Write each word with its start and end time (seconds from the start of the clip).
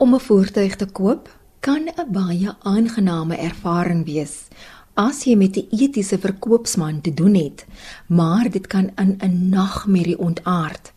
Om 0.00 0.14
'n 0.14 0.18
voertuig 0.18 0.76
te 0.76 0.86
koop 0.98 1.28
kan 1.60 1.82
'n 1.88 2.12
baie 2.12 2.50
aangename 2.72 3.36
ervaring 3.36 4.04
wees 4.04 4.48
as 4.94 5.24
jy 5.24 5.34
met 5.36 5.56
'n 5.56 5.68
etiese 5.82 6.18
verkoopsman 6.18 7.00
te 7.00 7.12
doen 7.14 7.34
het, 7.34 7.66
maar 8.06 8.50
dit 8.50 8.66
kan 8.66 8.86
in 8.96 9.18
'n 9.20 9.48
nagmerrie 9.48 10.18
ontaard 10.18 10.92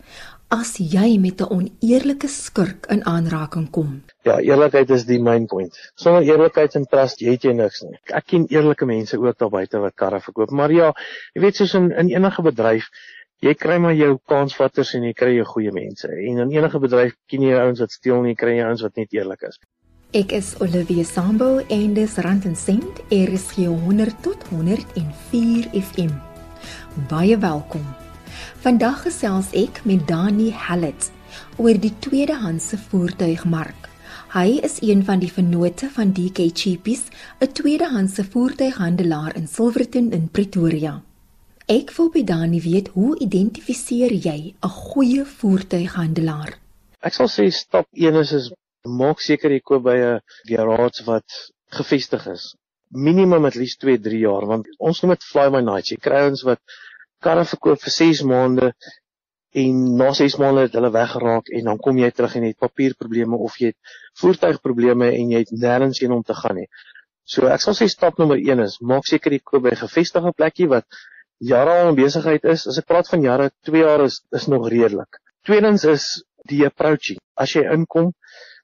as 0.47 0.77
jy 0.77 1.17
met 1.17 1.41
'n 1.41 1.51
oneerlike 1.57 2.27
skurk 2.27 2.85
in 2.85 3.05
aanraking 3.05 3.69
kom. 3.69 4.03
Ja, 4.21 4.39
eerlikheid 4.39 4.89
is 4.89 5.05
die 5.05 5.21
main 5.21 5.45
point. 5.45 5.91
Sonder 5.95 6.21
eerlikheid 6.21 6.75
en 6.75 6.85
trust 6.85 7.20
jy 7.20 7.31
het 7.31 7.43
jy 7.43 7.54
niks 7.54 7.81
nie. 7.81 7.99
Ek 8.04 8.25
ken 8.25 8.45
eerlike 8.47 8.85
mense 8.85 9.20
ook 9.20 9.38
daar 9.38 9.49
buite 9.49 9.79
wat 9.79 9.95
karre 9.95 10.20
verkoop, 10.20 10.49
maar 10.49 10.71
ja, 10.71 10.93
jy 11.33 11.41
weet 11.41 11.55
soos 11.55 11.73
in 11.73 11.91
in 11.91 12.09
enige 12.09 12.41
bedryf, 12.41 12.89
jy 13.44 13.52
kry 13.60 13.75
maar 13.84 13.96
jou 13.98 14.14
kansvatters 14.32 14.94
en 14.96 15.04
jy 15.04 15.14
kry 15.20 15.34
jou 15.36 15.46
goeie 15.50 15.71
mense. 15.75 16.07
En 16.07 16.39
in 16.46 16.52
enige 16.55 16.80
bedryf 16.80 17.16
ken 17.28 17.43
jy 17.43 17.57
ouens 17.60 17.82
wat 17.84 17.92
steel 17.92 18.23
jy 18.30 18.36
kry 18.39 18.57
jy 18.57 18.68
ouens 18.70 18.84
wat 18.86 18.96
net 19.00 19.16
eerlik 19.16 19.43
is. 19.50 19.60
Ek 20.14 20.32
is 20.38 20.54
Olivia 20.62 21.04
Sambo 21.04 21.57
en 21.74 21.93
dis 21.98 22.15
Rand 22.24 22.46
en 22.46 22.56
Sent, 22.56 23.01
RSG 23.11 23.65
100 23.68 24.21
tot 24.24 24.48
104 24.51 25.68
FM. 25.74 26.14
Baie 27.10 27.37
welkom. 27.42 27.84
Vandag 28.64 29.04
gesels 29.10 29.51
ek 29.57 29.82
met 29.89 30.06
Dani 30.07 30.51
Hallet 30.56 31.10
oor 31.57 31.75
die 31.75 31.92
tweedehandse 32.00 32.78
voertuigmark. 32.78 33.89
Hy 34.34 34.59
is 34.66 34.80
een 34.81 35.03
van 35.06 35.20
die 35.22 35.30
vennote 35.30 35.89
van 35.94 36.14
DK 36.16 36.53
Cheapies, 36.53 37.09
'n 37.42 37.52
tweedehandse 37.52 38.23
voertuighandelaar 38.23 39.36
in 39.36 39.48
Silverton 39.48 40.12
in 40.12 40.30
Pretoria. 40.30 41.02
Ek 41.72 41.94
wil 41.95 42.09
by 42.11 42.25
Dani 42.27 42.58
weet 42.59 42.89
hoe 42.91 43.13
identifiseer 43.23 44.11
jy 44.11 44.52
'n 44.52 44.69
goeie 44.69 45.23
voertuighandelaar? 45.23 46.58
Ek 46.99 47.13
sal 47.13 47.30
sê 47.31 47.45
stap 47.55 47.88
1 47.95 48.16
is, 48.19 48.33
is 48.33 48.52
maak 48.83 49.22
seker 49.23 49.49
jy 49.52 49.61
koop 49.63 49.83
by 49.83 49.95
'n 49.95 50.19
garage 50.44 51.05
wat 51.05 51.23
gevestig 51.72 52.27
is. 52.27 52.55
Minimum 52.92 53.45
at 53.45 53.55
least 53.55 53.80
2-3 53.80 54.20
jaar 54.20 54.45
want 54.45 54.67
ons 54.78 55.02
noem 55.02 55.16
dit 55.16 55.23
fly 55.23 55.47
by 55.50 55.61
night. 55.61 55.88
Jy 55.88 56.00
kry 56.03 56.28
ons 56.28 56.44
wat 56.44 56.59
karre 57.22 57.45
verkoop 57.45 57.80
vir 57.80 57.92
6 57.95 58.23
maande 58.23 58.73
en 59.55 59.95
na 59.95 60.11
6 60.11 60.36
maande 60.44 60.67
het 60.67 60.75
hulle 60.75 60.92
weggeraak 60.92 61.48
en 61.48 61.64
dan 61.64 61.77
kom 61.77 61.98
jy 61.98 62.11
terug 62.11 62.36
en 62.36 62.44
jy 62.44 62.52
het 62.52 62.59
papierprobleme 62.59 63.39
of 63.39 63.55
jy 63.55 63.72
het 63.72 63.80
voertuigprobleme 64.20 65.14
en 65.16 65.31
jy 65.31 65.39
het 65.39 65.55
nêrens 65.55 66.03
heen 66.03 66.11
om 66.11 66.23
te 66.23 66.36
gaan 66.36 66.55
nie. 66.55 66.67
So 67.23 67.48
ek 67.48 67.61
sal 67.61 67.73
sê 67.73 67.88
stap 67.88 68.20
nommer 68.20 68.36
1 68.36 68.59
is 68.59 68.81
maak 68.81 69.08
seker 69.08 69.31
jy 69.31 69.39
koop 69.39 69.64
by 69.64 69.72
'n 69.72 69.83
gevestigde 69.88 70.36
plekkie 70.36 70.67
wat 70.67 70.83
jare 71.49 71.75
al 71.81 71.91
in 71.91 71.99
besigheid 71.99 72.45
is. 72.53 72.67
As 72.67 72.80
ek 72.81 72.88
praat 72.89 73.09
van 73.11 73.23
jare, 73.25 73.52
2 73.67 73.83
jaar 73.83 74.03
is 74.05 74.22
is 74.31 74.47
nog 74.47 74.69
redelik. 74.72 75.19
Tweedens 75.47 75.83
is 75.83 76.05
die 76.49 76.63
approaching. 76.66 77.19
As 77.36 77.55
jy 77.55 77.63
inkom, 77.75 78.11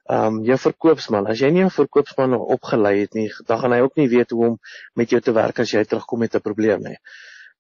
ehm 0.10 0.40
um, 0.40 0.44
jou 0.48 0.58
verkoopsman, 0.58 1.28
as 1.32 1.42
jy 1.44 1.50
nie 1.54 1.64
'n 1.66 1.74
verkoopsman 1.74 2.34
opgelei 2.34 3.02
het 3.02 3.14
nie, 3.14 3.30
dan 3.48 3.60
gaan 3.60 3.74
hy 3.76 3.82
ook 3.86 3.96
nie 3.96 4.08
weet 4.10 4.32
hoe 4.32 4.46
om 4.48 4.56
met 4.96 5.10
jou 5.10 5.22
te 5.22 5.34
werk 5.34 5.60
as 5.60 5.74
jy 5.74 5.84
terugkom 5.84 6.20
met 6.20 6.36
'n 6.36 6.42
probleem 6.48 6.82
nie. 6.84 6.98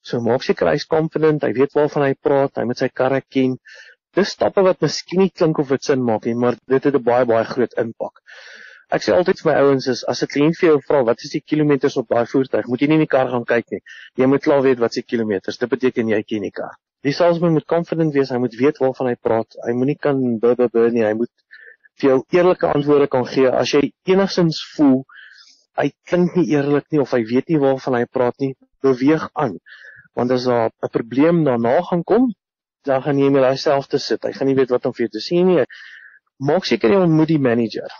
So 0.01 0.19
maak 0.19 0.43
seker 0.43 0.71
hy's 0.71 0.87
confident, 0.87 1.43
hy 1.43 1.51
weet 1.53 1.75
waarvan 1.75 2.03
hy 2.07 2.13
praat, 2.15 2.55
hy 2.57 2.63
moet 2.63 2.77
sy 2.77 2.89
karre 2.89 3.21
ken. 3.21 3.57
Dis 4.15 4.29
stappe 4.29 4.61
wat 4.61 4.81
miskien 4.81 5.19
nie 5.19 5.29
klink 5.29 5.59
of 5.59 5.69
dit 5.69 5.83
sin 5.83 6.03
maak 6.03 6.25
nie, 6.25 6.33
maar 6.33 6.55
dit 6.67 6.83
het 6.83 6.95
'n 6.95 7.03
baie 7.03 7.25
baie 7.25 7.45
groot 7.45 7.73
impak. 7.77 8.23
Ek 8.89 9.03
sê 9.05 9.13
altyd 9.13 9.41
vir 9.41 9.51
my 9.51 9.55
ouens 9.63 9.87
is 9.93 10.03
as 10.11 10.23
'n 10.23 10.31
kliënt 10.33 10.57
vir 10.59 10.69
jou 10.69 10.77
vra 10.87 11.03
wat 11.09 11.21
is 11.25 11.33
die 11.35 11.41
kilometers 11.41 11.97
op 12.01 12.07
daai 12.09 12.25
voertuig, 12.25 12.65
moet 12.67 12.81
jy 12.81 12.87
nie 12.87 12.97
in 12.99 13.05
die 13.05 13.13
kar 13.15 13.29
gaan 13.29 13.45
kyk 13.45 13.75
nie. 13.75 13.81
Jy 14.17 14.25
moet 14.25 14.41
klaar 14.41 14.63
weet 14.65 14.79
wat 14.79 14.93
se 14.93 15.03
kilometers. 15.03 15.57
Dit 15.57 15.69
beteken 15.69 16.09
jy 16.09 16.23
ken 16.23 16.41
die 16.47 16.51
kar. 16.51 16.73
Die 17.03 17.13
salesman 17.13 17.53
moet 17.53 17.65
confident 17.65 18.13
wees, 18.13 18.29
hy 18.29 18.37
moet 18.37 18.55
weet 18.55 18.79
waarvan 18.81 19.07
hy 19.07 19.15
praat. 19.15 19.55
Hy 19.67 19.73
moenie 19.73 19.95
kan 19.95 20.17
bbb 20.39 20.89
nie, 20.91 21.05
hy 21.05 21.13
moet 21.13 21.31
vir 21.99 22.09
jou 22.09 22.17
eerlike 22.31 22.67
antwoorde 22.67 23.07
kan 23.07 23.25
gee 23.25 23.51
as 23.51 23.73
jy 23.73 23.91
enigsins 24.07 24.59
voel 24.75 25.03
hy 25.79 25.91
klink 26.09 26.35
nie 26.35 26.47
eerlik 26.55 26.87
nie 26.91 27.01
of 27.03 27.13
hy 27.15 27.21
weet 27.27 27.51
nie 27.51 27.59
waarvan 27.59 27.95
hy 27.99 28.05
praat 28.05 28.35
nie, 28.43 28.53
beweeg 28.83 29.29
aan 29.33 29.59
want 30.17 30.31
as 30.35 30.45
daar 30.49 30.71
'n 30.83 30.91
probleem 30.91 31.43
daarna 31.45 31.81
gaan 31.89 32.03
kom, 32.03 32.33
dan 32.83 33.01
gaan 33.03 33.19
jy 33.19 33.29
met 33.29 33.43
jouself 33.43 33.87
te 33.87 33.97
sit. 33.97 34.23
Hy 34.23 34.31
gaan 34.31 34.47
nie 34.47 34.55
weet 34.55 34.69
wat 34.69 34.85
om 34.85 34.93
vir 34.93 35.07
jou 35.07 35.11
te 35.15 35.23
sê 35.23 35.43
nie. 35.45 35.65
Maak 36.39 36.65
seker 36.65 36.91
jy 36.91 36.99
ontmoet 37.03 37.27
die 37.27 37.39
manager. 37.39 37.91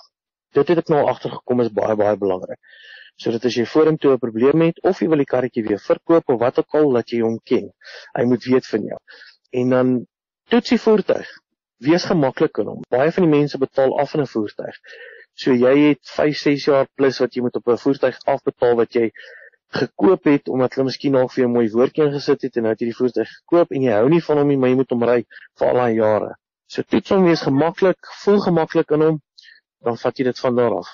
Dit 0.58 0.72
het 0.72 0.82
ek 0.82 0.88
nou 0.94 1.02
agtergekom 1.08 1.62
is 1.62 1.74
baie 1.74 1.96
baie 1.96 2.18
belangrik. 2.18 2.58
Sodat 3.20 3.46
as 3.46 3.58
jy 3.60 3.66
vorentoe 3.66 4.14
'n 4.14 4.22
probleem 4.24 4.62
het 4.62 4.80
of 4.84 5.02
jy 5.02 5.10
wil 5.10 5.22
die 5.22 5.32
karretjie 5.34 5.64
weer 5.68 5.82
verkoop 5.84 6.30
of 6.30 6.40
wat 6.40 6.60
ook 6.60 6.76
al 6.80 6.92
dat 6.98 7.12
jy 7.12 7.22
hom 7.22 7.38
ken, 7.44 7.70
hy 8.18 8.24
moet 8.24 8.44
weet 8.44 8.66
van 8.66 8.88
jou. 8.92 9.00
En 9.52 9.70
dan 9.70 10.08
toets 10.50 10.70
die 10.70 10.80
voertuig. 10.80 11.28
Wees 11.80 12.06
gemaklik 12.06 12.58
in 12.58 12.66
hom. 12.66 12.82
Baie 12.90 13.12
van 13.12 13.24
die 13.24 13.32
mense 13.38 13.58
betaal 13.58 13.98
af 14.00 14.14
in 14.14 14.22
'n 14.22 14.32
voertuig. 14.34 14.76
So 15.36 15.54
jy 15.54 15.76
het 15.90 16.00
5, 16.04 16.38
6 16.38 16.66
jaar 16.66 16.88
plus 16.96 17.20
wat 17.20 17.34
jy 17.34 17.42
moet 17.42 17.56
op 17.56 17.68
'n 17.68 17.78
voertuig 17.78 18.18
afbetaal 18.26 18.76
wat 18.76 18.94
jy 18.94 19.12
gekoop 19.70 20.24
het 20.24 20.50
omdat 20.50 20.74
hulle 20.74 20.86
miskien 20.90 21.12
nog 21.12 21.34
vir 21.34 21.46
'n 21.46 21.54
mooi 21.54 21.70
woordjie 21.70 22.04
ingesit 22.06 22.42
het 22.42 22.56
en 22.56 22.64
nou 22.64 22.72
het 22.74 22.80
jy 22.82 22.88
die 22.90 23.00
voertuig 23.02 23.30
gekoop 23.30 23.72
en 23.72 23.82
jy 23.82 23.92
hou 23.92 24.10
nie 24.10 24.22
van 24.22 24.38
hom 24.38 24.48
nie, 24.48 24.58
maar 24.58 24.70
jy 24.70 24.76
moet 24.76 24.90
hom 24.90 25.04
ry 25.04 25.26
vir 25.60 25.68
al 25.68 25.76
daai 25.76 25.96
jare. 25.96 26.36
So 26.68 26.82
toets 26.82 27.10
hom 27.10 27.24
wees 27.24 27.42
gemaklik, 27.42 27.98
voel 28.24 28.40
gemaklik 28.40 28.92
in 28.92 29.02
hom, 29.02 29.22
dan 29.86 29.98
vat 29.98 30.18
jy 30.18 30.26
dit 30.30 30.40
van 30.40 30.56
daar 30.56 30.76
af. 30.80 30.90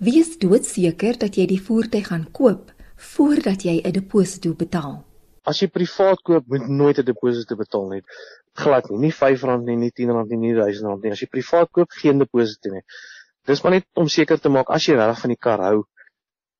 Wees 0.00 0.38
doodseker 0.38 1.18
dat 1.18 1.36
jy 1.38 1.46
die 1.46 1.60
voertuig 1.62 2.06
gaan 2.08 2.26
koop 2.32 2.72
voordat 3.12 3.64
jy 3.68 3.80
'n 3.84 3.92
deposito 3.92 4.54
betaal. 4.54 5.04
As 5.44 5.60
jy 5.62 5.68
privaat 5.68 6.22
koop, 6.22 6.46
moet 6.46 6.68
nooit 6.68 6.98
'n 6.98 7.04
deposito 7.04 7.56
betaal 7.56 7.88
nie. 7.88 8.02
Glad 8.54 8.90
nie, 8.90 8.98
nie 8.98 9.12
R5 9.12 9.64
nie, 9.64 9.76
nie 9.76 9.90
R10 9.90 10.28
nie, 10.28 10.36
nie 10.36 10.54
R1000 10.54 11.02
nie. 11.02 11.12
As 11.12 11.20
jy 11.20 11.28
privaat 11.28 11.70
koop, 11.70 11.90
geen 11.90 12.18
deposito 12.18 12.70
nie. 12.70 12.82
Dis 13.46 13.62
maar 13.62 13.72
net 13.72 13.86
om 13.94 14.08
seker 14.08 14.40
te 14.40 14.48
maak 14.48 14.70
as 14.70 14.86
jy 14.86 14.94
regtig 14.94 15.20
van 15.20 15.28
die 15.28 15.40
kar 15.40 15.60
hou, 15.60 15.84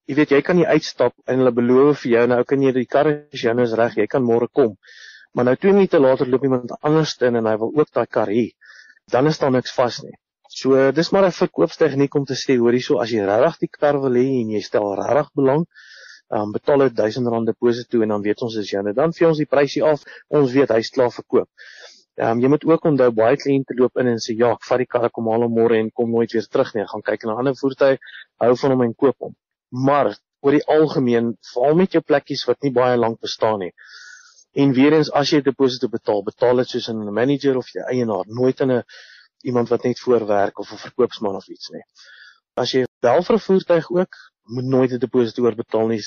jy 0.08 0.16
weet 0.18 0.32
jy 0.34 0.40
kan 0.46 0.58
nie 0.58 0.66
uitstap 0.66 1.14
en 1.30 1.40
hulle 1.40 1.52
beloof 1.54 2.02
vir 2.04 2.12
jou 2.12 2.22
nou 2.32 2.40
kan 2.50 2.62
jy 2.66 2.72
die 2.74 2.88
kar 2.94 3.08
is 3.12 3.44
jou 3.46 3.54
is 3.64 3.74
reg 3.80 3.98
jy 4.00 4.06
kan 4.14 4.24
môre 4.30 4.48
kom 4.58 4.74
maar 5.32 5.46
nou 5.48 5.54
2 5.64 5.76
minute 5.76 6.00
later 6.02 6.28
loop 6.28 6.46
iemand 6.48 6.74
anders 6.80 7.14
in 7.28 7.38
en 7.40 7.46
hy 7.50 7.54
wil 7.62 7.70
ook 7.78 7.92
daai 7.98 8.08
kar 8.16 8.32
hê 8.38 8.48
dan 9.14 9.30
is 9.30 9.38
daar 9.38 9.54
niks 9.54 9.74
vas 9.78 10.02
nie 10.02 10.16
so 10.60 10.90
dis 10.98 11.10
maar 11.12 11.26
'n 11.28 11.38
verkoopstegniek 11.38 12.14
om 12.20 12.24
te 12.30 12.36
sê 12.42 12.58
hoorie 12.58 12.82
so 12.88 12.98
as 13.04 13.10
jy 13.14 13.24
regtig 13.30 13.58
die 13.64 13.72
kar 13.78 14.00
wil 14.04 14.20
hê 14.22 14.26
en 14.42 14.50
jy 14.56 14.62
stel 14.68 14.88
regtig 15.00 15.30
belang 15.40 15.64
um, 16.36 16.52
betaal 16.58 16.84
jy 16.84 16.90
1000 17.02 17.32
rand 17.34 17.46
deposito 17.52 18.02
en 18.02 18.14
dan 18.14 18.22
weet 18.28 18.42
ons 18.42 18.56
is 18.64 18.72
jy 18.72 18.82
dan 19.00 19.16
vir 19.18 19.28
ons 19.28 19.42
die 19.44 19.50
prysie 19.54 19.84
af 19.92 20.04
ons 20.28 20.52
weet 20.52 20.70
hy's 20.76 20.90
klaar 20.90 21.12
verkoop 21.20 21.48
Ehm 22.20 22.30
um, 22.36 22.40
jy 22.44 22.48
moet 22.52 22.64
ook 22.68 22.82
onthou 22.84 23.10
baie 23.16 23.36
kliënte 23.40 23.74
loop 23.78 23.96
in 23.96 24.08
en 24.10 24.18
sê 24.20 24.34
ja, 24.36 24.50
ek 24.52 24.66
vat 24.68 24.82
die 24.82 24.86
kar 24.94 25.08
kom 25.10 25.30
haal 25.32 25.46
hom 25.46 25.54
môre 25.56 25.78
en 25.80 25.88
kom 25.90 26.10
nooit 26.12 26.32
weer 26.36 26.44
terug 26.44 26.74
nie. 26.74 26.82
Ek 26.82 26.90
gaan 26.90 27.04
kyk 27.06 27.24
na 27.24 27.32
'n 27.32 27.40
ander 27.40 27.56
voertuig, 27.60 27.98
hou 28.44 28.52
van 28.62 28.70
hom 28.74 28.82
en 28.86 28.92
koop 29.02 29.16
hom 29.24 29.32
maar 29.72 30.12
oor 30.42 30.56
die 30.56 30.64
algemeen 30.68 31.32
veral 31.52 31.78
met 31.78 31.94
jou 31.96 32.02
plekkies 32.04 32.44
wat 32.48 32.60
nie 32.62 32.72
baie 32.74 32.96
lank 32.98 33.20
bestaan 33.20 33.62
nie. 33.64 33.72
En 34.52 34.74
weer 34.76 34.92
eens 34.92 35.10
as 35.10 35.30
jy 35.32 35.38
'n 35.40 35.48
deposito 35.48 35.88
betaal, 35.88 36.22
betaal 36.22 36.56
dit 36.56 36.68
soos 36.68 36.88
'n 36.88 37.14
manager 37.14 37.56
of 37.56 37.66
jy 37.74 37.80
eienaar, 37.80 38.26
nooit 38.26 38.60
in 38.60 38.70
'n 38.70 38.82
iemand 39.42 39.68
wat 39.68 39.84
net 39.84 40.00
voorwerk 40.00 40.58
of 40.58 40.72
'n 40.72 40.84
verkoopsman 40.86 41.36
of 41.36 41.48
iets 41.48 41.70
nie. 41.70 41.84
As 42.54 42.72
jy 42.72 42.84
wel 43.00 43.22
vir 43.22 43.36
'n 43.36 43.46
voertuig 43.48 43.90
ook, 43.90 44.14
moet 44.54 44.64
nooit 44.64 44.92
'n 44.92 44.98
deposito 44.98 45.42
oorbetaal 45.42 45.86
nie. 45.86 46.00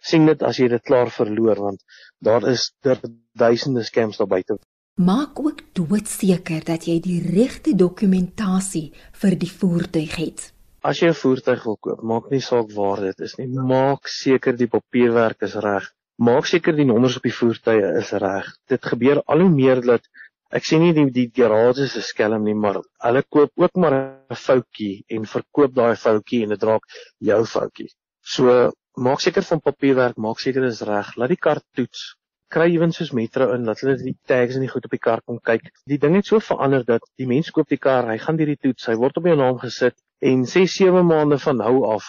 sien 0.00 0.26
dit 0.26 0.42
as 0.42 0.56
jy 0.56 0.68
dit 0.68 0.82
klaar 0.82 1.10
verloor 1.10 1.56
want 1.56 1.84
daar 2.18 2.48
is 2.48 2.72
daar 2.80 3.00
duisende 3.32 3.82
scams 3.82 4.16
daar 4.16 4.26
buite. 4.26 4.58
Maak 4.94 5.38
ook 5.38 5.60
doodseker 5.72 6.64
dat 6.64 6.84
jy 6.84 7.00
die 7.00 7.20
regte 7.22 7.74
dokumentasie 7.74 8.92
vir 9.12 9.36
die 9.38 9.50
voertuig 9.50 10.16
het. 10.16 10.52
As 10.80 11.00
jy 11.00 11.08
'n 11.08 11.20
voertuig 11.22 11.64
wil 11.64 11.76
koop, 11.76 12.02
maak 12.02 12.30
nie 12.30 12.40
saak 12.40 12.72
waar 12.72 13.00
dit 13.00 13.20
is 13.20 13.36
nie. 13.38 13.46
Maak 13.46 14.06
seker 14.06 14.56
die 14.56 14.66
papierwerk 14.66 15.42
is 15.42 15.54
reg. 15.54 15.92
Maak 16.16 16.46
seker 16.46 16.74
die 16.76 16.84
nommers 16.84 17.16
op 17.16 17.22
die 17.22 17.34
voertuie 17.34 17.92
is 17.98 18.10
reg. 18.10 18.46
Dit 18.66 18.84
gebeur 18.84 19.22
al 19.26 19.40
hoe 19.40 19.50
meer 19.50 19.80
dat 19.80 20.08
ek 20.50 20.64
sien 20.64 20.82
nie 20.82 20.94
die 20.96 21.06
die 21.14 21.28
garages 21.38 21.96
is 22.00 22.10
skelm 22.12 22.44
nie, 22.44 22.54
maar 22.54 22.80
hulle 23.04 23.22
koop 23.36 23.50
ook 23.64 23.76
maar 23.76 23.94
'n 23.98 24.40
foutjie 24.46 25.04
en 25.08 25.26
verkoop 25.34 25.74
daai 25.74 25.96
foutjie 25.96 26.42
en 26.44 26.54
dit 26.56 26.62
raak 26.70 26.84
jou 27.30 27.40
foutjie. 27.44 27.90
So 28.22 28.70
maak 28.96 29.20
seker 29.20 29.42
van 29.42 29.60
papierwerk, 29.60 30.16
maak 30.16 30.40
seker 30.40 30.62
dit 30.62 30.72
is 30.72 30.82
reg. 30.82 31.16
Laat 31.16 31.28
die 31.28 31.42
kar 31.46 31.60
toets. 31.74 32.14
Kry 32.50 32.72
ewen 32.74 32.92
soos 32.92 33.12
Metro 33.12 33.52
in 33.54 33.64
dat 33.64 33.80
hulle 33.80 33.96
die 33.96 34.16
tags 34.26 34.54
en 34.54 34.60
die 34.64 34.72
goed 34.72 34.84
op 34.84 34.90
die 34.90 35.04
kar 35.06 35.20
kom 35.20 35.38
kyk. 35.38 35.70
Die 35.86 35.98
ding 35.98 36.14
het 36.16 36.26
so 36.26 36.40
verander 36.40 36.84
dat 36.84 37.02
die 37.16 37.26
mens 37.26 37.50
koop 37.50 37.68
die 37.68 37.78
kar, 37.78 38.08
hy 38.08 38.18
gaan 38.18 38.36
deur 38.36 38.46
die 38.46 38.56
toets, 38.56 38.86
hy 38.86 38.94
word 38.94 39.16
op 39.16 39.26
jou 39.26 39.36
naam 39.36 39.58
gesit 39.58 39.94
En 40.20 40.46
6 40.46 40.72
7 40.74 41.06
maande 41.06 41.38
van 41.38 41.56
nou 41.56 41.84
af 41.86 42.06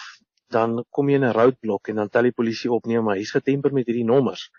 dan 0.50 0.84
kom 0.90 1.08
jy 1.08 1.14
in 1.14 1.24
'n 1.24 1.32
roadblok 1.32 1.88
en 1.88 2.00
dan 2.00 2.08
tel 2.08 2.26
die 2.26 2.34
polisie 2.38 2.70
op 2.72 2.86
nee 2.86 3.00
maar 3.00 3.16
hy's 3.16 3.30
getemper 3.30 3.72
met 3.72 3.86
hierdie 3.86 4.04
nommers. 4.04 4.50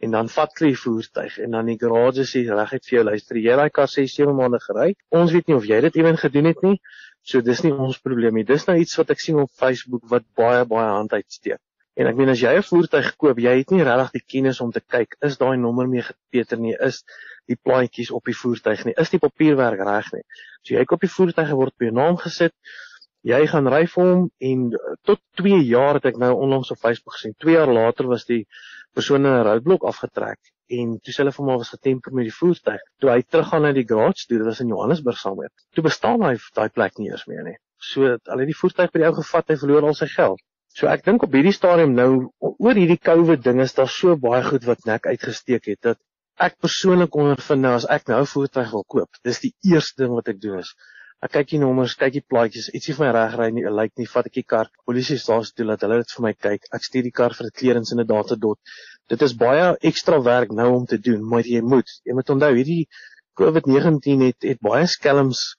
En 0.00 0.14
dan 0.16 0.28
vat 0.32 0.58
hulle 0.58 0.72
die 0.72 0.80
voertuig 0.80 1.38
en 1.44 1.56
dan 1.56 1.66
die 1.68 1.78
garage 1.80 2.24
sê 2.28 2.40
reguit 2.48 2.86
vir 2.88 2.96
jou 2.96 3.04
luister 3.04 3.36
jy 3.36 3.56
daai 3.60 3.70
kar 3.78 3.88
6 3.94 4.14
7 4.16 4.36
maande 4.36 4.60
gery. 4.64 4.94
Ons 5.20 5.32
weet 5.36 5.50
nie 5.50 5.56
of 5.56 5.66
jy 5.68 5.80
dit 5.86 5.98
ewen 6.00 6.20
gedoen 6.20 6.48
het 6.48 6.62
nie. 6.64 6.76
So 7.22 7.44
dis 7.44 7.60
nie 7.66 7.72
ons 7.72 7.98
probleem 8.00 8.38
nie. 8.40 8.46
Dis 8.48 8.64
nou 8.68 8.78
iets 8.80 8.96
wat 8.96 9.12
ek 9.12 9.20
sien 9.20 9.40
op 9.42 9.50
Facebook 9.62 10.06
wat 10.12 10.24
baie 10.40 10.64
baie 10.64 10.88
hand 10.88 11.12
uitsteek. 11.12 11.60
En 12.00 12.08
ek 12.08 12.16
meen 12.16 12.32
as 12.32 12.40
jy 12.40 12.54
'n 12.56 12.64
voertuig 12.64 13.08
koop, 13.20 13.38
jy 13.44 13.52
het 13.58 13.72
nie 13.74 13.84
regtig 13.84 14.12
die 14.14 14.26
kennis 14.32 14.60
om 14.64 14.70
te 14.72 14.80
kyk 14.80 15.16
is 15.28 15.36
daai 15.36 15.56
nommer 15.58 15.88
mee 15.88 16.02
gepeter 16.06 16.58
nie, 16.58 16.76
is 16.80 17.02
die 17.50 17.58
plaatjies 17.60 18.10
op 18.10 18.24
die 18.24 18.36
voertuig 18.42 18.84
nie. 18.86 18.94
Is 18.96 19.10
die 19.10 19.20
papierwerk 19.20 19.82
reg 19.84 20.12
nie? 20.14 20.22
So 20.62 20.74
jy 20.74 20.84
koop 20.88 21.04
die 21.04 21.12
voertuig 21.12 21.50
word 21.50 21.74
op 21.76 21.84
jou 21.84 21.92
naam 21.92 22.16
gesit. 22.16 22.54
Jy 23.28 23.40
gaan 23.52 23.68
ry 23.68 23.82
vir 23.92 24.06
hom 24.06 24.22
en 24.50 24.60
uh, 24.72 24.94
tot 25.04 25.20
2 25.36 25.58
jaar 25.68 25.98
het 25.98 26.06
ek 26.08 26.20
nou 26.20 26.30
onlangs 26.44 26.70
op 26.72 26.78
Facebook 26.80 27.18
gesien. 27.18 27.34
2 27.44 27.52
jaar 27.52 27.72
later 27.72 28.08
was 28.08 28.24
die 28.24 28.46
persoon 28.96 29.26
in 29.26 29.32
'n 29.32 29.44
roadblok 29.44 29.84
afgetrek 29.84 30.38
en 30.78 30.94
toe 31.02 31.14
hulle 31.16 31.32
vir 31.34 31.44
hom 31.44 31.58
was 31.60 31.72
getemper 31.74 32.14
met 32.16 32.28
die 32.28 32.34
voertuig. 32.34 32.82
Toe 33.02 33.10
hy 33.10 33.22
teruggaan 33.22 33.66
na 33.66 33.72
die 33.76 33.86
garage 33.92 34.26
toe, 34.26 34.38
dit 34.38 34.46
was 34.46 34.60
in 34.64 34.70
Johannesburg 34.72 35.18
saamweer. 35.18 35.50
Toe 35.74 35.84
bestaan 35.84 36.22
hy 36.22 36.36
daai 36.56 36.68
plek 36.68 36.98
nie 36.98 37.10
eers 37.10 37.26
meer 37.30 37.42
nie. 37.44 37.56
So 37.90 38.06
hulle 38.06 38.44
het 38.44 38.52
die 38.52 38.60
voertuig 38.60 38.92
by 38.94 39.02
die 39.02 39.08
ou 39.08 39.16
gevat, 39.18 39.50
hy 39.50 39.56
verloor 39.64 39.88
al 39.90 39.98
sy 39.98 40.08
geld. 40.14 40.40
So 40.78 40.86
ek 40.86 41.02
dink 41.04 41.26
op 41.26 41.34
hierdie 41.34 41.56
stadium 41.56 41.96
nou 41.98 42.10
oor 42.38 42.78
hierdie 42.78 43.00
COVID 43.10 43.42
ding 43.42 43.60
is 43.60 43.74
daar 43.74 43.90
so 43.90 44.14
baie 44.16 44.44
goed 44.46 44.64
wat 44.68 44.86
nek 44.86 45.10
uitgesteek 45.10 45.66
het 45.72 45.80
dat 45.88 45.98
ek 46.40 46.56
persoonlik 46.62 47.16
ondervind 47.18 47.66
nou 47.66 47.74
as 47.76 47.88
ek 47.90 48.06
nou 48.08 48.20
'n 48.22 48.32
voertuig 48.32 48.70
wil 48.70 48.84
koop, 48.94 49.10
dis 49.24 49.40
die 49.40 49.52
eerste 49.72 50.04
ding 50.04 50.14
wat 50.14 50.28
ek 50.28 50.40
doen 50.40 50.60
is 50.64 50.72
ek 51.26 51.32
kyk 51.36 51.50
die 51.52 51.60
nommers, 51.60 51.94
kyk 52.00 52.14
die 52.16 52.24
plaatjies, 52.32 52.70
ietsie 52.76 52.94
van 52.96 53.06
my 53.06 53.12
reg 53.16 53.34
ry 53.38 53.48
nie, 53.52 53.64
lyk 53.78 53.92
nie, 54.00 54.06
vat 54.08 54.28
ek 54.30 54.38
die 54.38 54.46
kar, 54.52 54.70
polisie 54.88 55.18
stasie 55.20 55.52
toe 55.56 55.66
laat 55.68 55.84
hulle 55.84 56.00
dit 56.00 56.14
vir 56.16 56.24
my 56.26 56.32
kyk. 56.46 56.68
Ek 56.76 56.86
stuur 56.86 57.04
die 57.04 57.14
kar 57.20 57.36
vir 57.36 57.46
'n 57.46 57.56
clearance 57.60 57.92
in 57.92 58.00
'n 58.00 58.06
datadot. 58.06 58.58
Dit 59.08 59.22
is 59.22 59.34
baie 59.34 59.76
ekstra 59.90 60.20
werk 60.22 60.52
nou 60.52 60.68
om 60.78 60.86
te 60.86 60.98
doen, 60.98 61.22
maar 61.32 61.44
jy 61.44 61.60
moet, 61.60 61.88
jy 62.06 62.14
moet 62.14 62.30
onthou 62.30 62.52
hierdie 62.54 62.86
COVID-19 63.40 64.26
het 64.28 64.48
het 64.48 64.60
baie 64.60 64.86
skelms 64.86 65.56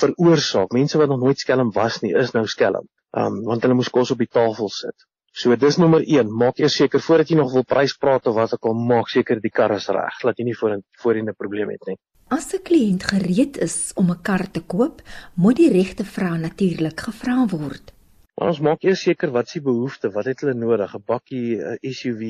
veroorsaak. 0.00 0.72
Mense 0.72 0.98
wat 0.98 1.08
nog 1.08 1.20
nooit 1.20 1.38
skelm 1.38 1.72
was 1.72 2.00
nie, 2.02 2.14
is 2.14 2.32
nou 2.32 2.46
skelm. 2.46 2.88
Um 3.12 3.42
want 3.48 3.62
hulle 3.62 3.76
moes 3.76 3.92
kos 3.92 4.10
op 4.14 4.18
die 4.18 4.30
tafel 4.30 4.70
sit. 4.72 5.08
So 5.32 5.56
dis 5.56 5.78
nommer 5.80 6.04
1, 6.04 6.28
maak 6.28 6.58
eers 6.60 6.76
seker 6.76 7.00
voordat 7.00 7.30
jy 7.32 7.36
nog 7.36 7.52
wil 7.52 7.64
prys 7.64 7.94
praat 7.96 8.26
of 8.28 8.36
wat 8.36 8.52
ook 8.52 8.68
al, 8.68 8.74
maak 8.88 9.08
seker 9.08 9.40
die 9.40 9.52
kar 9.52 9.72
is 9.76 9.88
reg, 9.88 10.18
laat 10.24 10.40
jy 10.40 10.44
nie 10.44 10.56
voorin 10.56 10.82
voorin 11.04 11.28
'n 11.28 11.34
probleem 11.36 11.70
het 11.70 11.86
nie. 11.88 11.96
As 12.28 12.54
'n 12.54 12.62
kliënt 12.68 13.02
gereed 13.12 13.56
is 13.58 13.92
om 13.94 14.10
'n 14.10 14.22
kar 14.22 14.50
te 14.50 14.60
koop, 14.60 15.02
moet 15.34 15.56
die 15.56 15.72
regte 15.72 16.04
vrae 16.04 16.38
natuurlik 16.38 17.00
gevra 17.00 17.46
word. 17.46 17.92
Maar 18.36 18.48
ons 18.48 18.60
maak 18.60 18.84
eers 18.84 19.02
seker 19.02 19.30
wat 19.30 19.48
s'ie 19.48 19.60
behoefte, 19.62 20.10
wat 20.10 20.24
het 20.24 20.40
hulle 20.40 20.54
nodig, 20.54 20.94
'n 20.94 21.04
bakkie, 21.06 21.60
'n 21.60 21.78
SUV, 21.98 22.22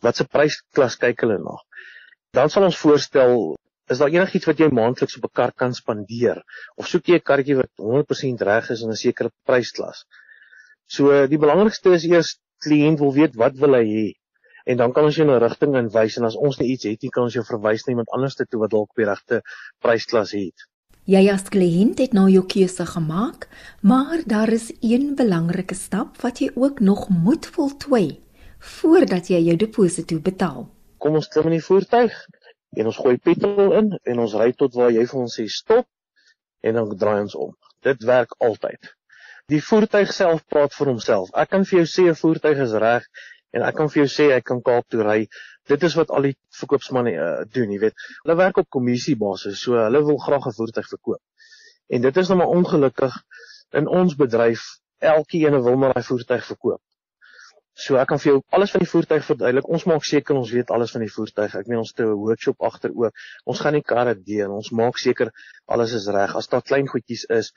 wat 0.00 0.16
se 0.16 0.24
prysklas 0.24 0.96
kyk 0.96 1.20
hulle 1.20 1.38
na. 1.38 1.56
Dan 2.32 2.50
sal 2.50 2.64
ons 2.64 2.78
voorstel 2.78 3.56
Is 3.94 4.00
daar 4.02 4.10
enigiets 4.10 4.46
wat 4.48 4.58
jy 4.58 4.66
maandeliks 4.74 5.16
op 5.18 5.26
'n 5.28 5.36
kar 5.38 5.52
kan 5.52 5.74
spandeer 5.74 6.38
of 6.74 6.88
soek 6.90 7.06
jy 7.06 7.18
'n 7.18 7.26
karretjie 7.28 7.56
wat 7.58 7.70
100% 7.78 8.40
reg 8.48 8.70
is 8.74 8.82
in 8.82 8.90
'n 8.90 9.02
sekere 9.02 9.30
prysklas? 9.46 10.04
So 10.86 11.26
die 11.26 11.38
belangrikste 11.38 11.92
is 11.94 12.04
eers 12.04 12.30
kliënt 12.64 12.98
wil 12.98 13.14
weet 13.14 13.36
wat 13.42 13.54
wil 13.62 13.78
hy 13.78 13.84
hê 13.96 14.06
en 14.66 14.76
dan 14.76 14.92
kan 14.92 15.04
ons 15.08 15.16
jou 15.16 15.26
'n 15.26 15.40
rigting 15.42 15.76
inwys 15.80 16.16
en 16.18 16.24
as 16.24 16.36
ons 16.36 16.58
nie 16.58 16.70
iets 16.74 16.84
het 16.84 17.02
nie 17.02 17.10
kan 17.10 17.24
ons 17.24 17.34
jou 17.34 17.44
verwys 17.44 17.86
na 17.86 17.92
iemand 17.92 18.10
anders 18.10 18.34
toe 18.34 18.60
wat 18.60 18.70
dalk 18.70 18.90
die 18.96 19.06
regte 19.06 19.42
prysklas 19.80 20.32
het. 20.32 20.66
Jy 21.06 21.28
as 21.30 21.44
kliënt 21.54 22.00
het 22.02 22.12
nou 22.12 22.26
jou 22.28 22.42
keuse 22.50 22.86
gemaak, 22.86 23.46
maar 23.82 24.24
daar 24.26 24.48
is 24.48 24.72
een 24.82 25.14
belangrike 25.14 25.74
stap 25.74 26.16
wat 26.22 26.40
jy 26.40 26.50
ook 26.54 26.80
nog 26.80 27.08
moet 27.08 27.46
voltooi 27.46 28.20
voordat 28.58 29.28
jy 29.28 29.38
jou 29.46 29.56
deposito 29.56 30.18
betaal. 30.18 30.66
Kom 30.98 31.14
ons 31.14 31.28
klim 31.28 31.46
in 31.46 31.58
die 31.60 31.66
voertuig 31.68 32.16
en 32.76 32.86
ons 32.86 32.96
gooi 32.96 33.16
petrol 33.18 33.72
in 33.78 33.92
en 34.02 34.18
ons 34.18 34.34
ry 34.34 34.50
tot 34.52 34.74
waar 34.74 34.90
jy 34.90 35.06
vir 35.06 35.20
ons 35.20 35.38
sê 35.38 35.46
stop 35.46 35.86
en 36.66 36.74
dan 36.74 36.96
draai 36.98 37.20
ons 37.20 37.34
om. 37.34 37.54
Dit 37.86 38.02
werk 38.02 38.34
altyd. 38.42 38.90
Die 39.46 39.62
voertuig 39.62 40.10
self 40.12 40.42
praat 40.50 40.74
vir 40.74 40.90
homself. 40.90 41.30
Ek 41.38 41.52
kan 41.54 41.64
vir 41.64 41.84
jou 41.84 41.86
sê 41.86 42.10
'n 42.10 42.18
voertuig 42.18 42.58
is 42.66 42.72
reg 42.72 43.06
en 43.56 43.66
ek 43.66 43.76
kan 43.78 43.90
vir 43.92 44.02
jou 44.02 44.08
sê 44.12 44.28
ek 44.36 44.46
kan 44.50 44.62
Kaap 44.66 44.88
toe 44.92 45.04
ry. 45.06 45.18
Dit 45.68 45.84
is 45.88 45.96
wat 45.98 46.12
al 46.14 46.28
die 46.28 46.34
verkoopsmanne 46.60 47.12
uh, 47.12 47.28
doen, 47.52 47.72
jy 47.72 47.80
weet. 47.86 48.08
Hulle 48.24 48.36
werk 48.38 48.60
op 48.62 48.68
kommissiebasis, 48.78 49.60
so 49.62 49.78
hulle 49.80 50.02
wil 50.06 50.20
graag 50.26 50.48
'n 50.50 50.58
voertuig 50.58 50.88
verkoop. 50.94 51.22
En 51.88 52.02
dit 52.02 52.16
is 52.22 52.28
nou 52.28 52.38
maar 52.38 52.52
ongelukkig 52.58 53.14
in 53.80 53.88
ons 53.88 54.16
bedryf, 54.18 54.66
elkeen 54.98 55.62
wil 55.62 55.76
maar 55.76 55.94
daai 55.94 56.06
voertuig 56.06 56.44
verkoop. 56.46 56.82
So 57.76 57.98
ek 58.00 58.08
kan 58.08 58.20
vir 58.20 58.30
jou 58.30 58.38
alles 58.56 58.72
van 58.72 58.80
die 58.80 58.88
voertuig 58.88 59.24
verduidelik. 59.26 59.66
Ons 59.68 59.84
maak 59.84 60.04
seker 60.08 60.38
ons 60.38 60.52
weet 60.56 60.70
alles 60.72 60.94
van 60.94 61.02
die 61.04 61.10
voertuig. 61.12 61.56
Ek 61.58 61.66
meen 61.68 61.82
ons 61.82 61.92
het 61.92 62.00
'n 62.06 62.14
workshop 62.22 62.62
agter 62.64 62.94
ook. 62.96 63.12
Ons 63.44 63.60
gaan 63.60 63.74
nie 63.76 63.82
karre 63.82 64.14
deel. 64.16 64.50
Ons 64.50 64.70
maak 64.70 64.96
seker 64.96 65.30
alles 65.66 65.92
is 65.92 66.06
reg. 66.08 66.34
As 66.36 66.48
daar 66.48 66.62
klein 66.62 66.88
goedjies 66.88 67.26
is, 67.28 67.52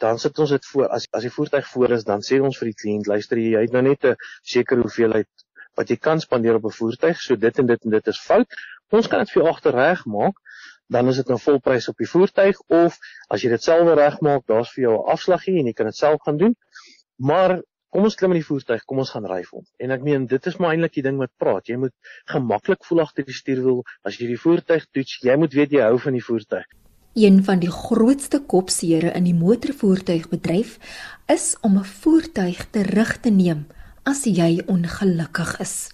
dan 0.00 0.18
sit 0.18 0.38
ons 0.38 0.50
dit 0.50 0.66
voor 0.72 0.88
as 0.96 1.06
as 1.16 1.26
die 1.26 1.32
voertuig 1.36 1.66
voor 1.68 1.94
is 1.96 2.04
dan 2.08 2.24
sê 2.26 2.40
ons 2.40 2.58
vir 2.58 2.70
die 2.70 2.78
kliënt 2.82 3.06
luister 3.10 3.38
jy 3.38 3.60
het 3.60 3.72
nou 3.76 3.82
net 3.82 4.04
'n 4.04 4.16
sekere 4.42 4.82
hoeveelheid 4.86 5.28
wat 5.78 5.90
jy 5.90 5.96
kan 5.96 6.20
spandeer 6.20 6.58
op 6.58 6.66
'n 6.68 6.76
voertuig 6.80 7.20
so 7.20 7.36
dit 7.36 7.58
en 7.58 7.66
dit 7.66 7.84
en 7.84 7.90
dit 7.90 8.06
is 8.12 8.20
fout. 8.20 8.48
Ons 8.90 9.08
kan 9.08 9.18
dit 9.22 9.30
vir 9.30 9.42
jou 9.42 9.50
agterreg 9.52 10.04
maak 10.06 10.36
dan 10.90 11.08
is 11.08 11.16
dit 11.16 11.28
nou 11.30 11.38
volprys 11.38 11.88
op 11.88 11.98
die 12.02 12.08
voertuig 12.12 12.60
of 12.66 12.96
as 13.28 13.42
jy 13.42 13.50
dit 13.50 13.62
self 13.62 13.92
regmaak 13.98 14.46
daar's 14.46 14.72
vir 14.74 14.82
jou 14.82 14.94
'n 14.96 15.10
afslaggie 15.12 15.58
en 15.58 15.66
jy 15.66 15.72
kan 15.72 15.86
dit 15.86 15.96
self 15.96 16.20
gaan 16.24 16.36
doen. 16.36 16.56
Maar 17.16 17.62
kom 17.90 18.02
ons 18.02 18.14
klim 18.14 18.32
in 18.32 18.40
die 18.40 18.46
voertuig 18.46 18.84
kom 18.84 18.98
ons 18.98 19.10
gaan 19.10 19.26
ry 19.26 19.42
vir 19.42 19.58
hom. 19.58 19.66
En 19.78 19.90
ek 19.90 20.02
meen 20.02 20.26
dit 20.26 20.46
is 20.46 20.56
maar 20.56 20.72
eintlik 20.72 20.94
die 20.94 21.02
ding 21.02 21.18
wat 21.18 21.30
praat. 21.36 21.68
Jy 21.68 21.76
moet 21.76 21.94
gemaklik 22.26 22.84
voel 22.84 23.00
agter 23.00 23.24
die 23.24 23.34
stuurwiel. 23.34 23.84
As 24.02 24.18
jy 24.18 24.26
die 24.26 24.42
voertuig 24.46 24.86
toets 24.90 25.18
jy 25.22 25.36
moet 25.36 25.54
weet 25.54 25.70
jy 25.70 25.82
hou 25.82 25.98
van 25.98 26.12
die 26.12 26.24
voertuig 26.24 26.66
Een 27.14 27.44
van 27.44 27.58
die 27.58 27.70
grootste 27.70 28.38
kopseere 28.38 29.10
in 29.18 29.24
die 29.26 29.34
motorvoertuigbedryf 29.34 30.76
is 31.26 31.56
om 31.60 31.78
'n 31.78 31.84
voertuig 31.84 32.70
terug 32.70 33.16
te 33.20 33.30
neem 33.30 33.66
as 34.02 34.24
jy 34.24 34.62
ongelukkig 34.66 35.60
is. 35.60 35.90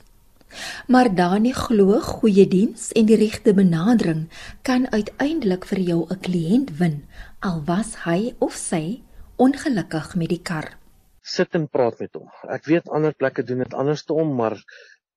Maar 0.88 1.14
Dani 1.14 1.52
glo 1.52 2.00
goeie 2.00 2.46
diens 2.48 2.92
en 2.92 3.06
die 3.06 3.16
regte 3.16 3.54
benadering 3.54 4.28
kan 4.62 4.90
uiteindelik 4.92 5.64
vir 5.64 5.80
jou 5.80 6.06
'n 6.10 6.20
kliënt 6.20 6.70
win 6.78 7.04
al 7.40 7.62
was 7.64 7.94
hy 8.04 8.34
of 8.38 8.52
sy 8.52 9.02
ongelukkig 9.36 10.14
met 10.14 10.28
die 10.28 10.42
kar. 10.42 10.76
Sit 11.22 11.54
en 11.54 11.68
praat 11.68 11.98
met 11.98 12.14
hom. 12.14 12.28
Ek 12.48 12.64
weet 12.64 12.88
ander 12.88 13.14
plekke 13.14 13.42
doen 13.42 13.58
dit 13.58 13.74
andersom, 13.74 14.34
maar 14.36 14.56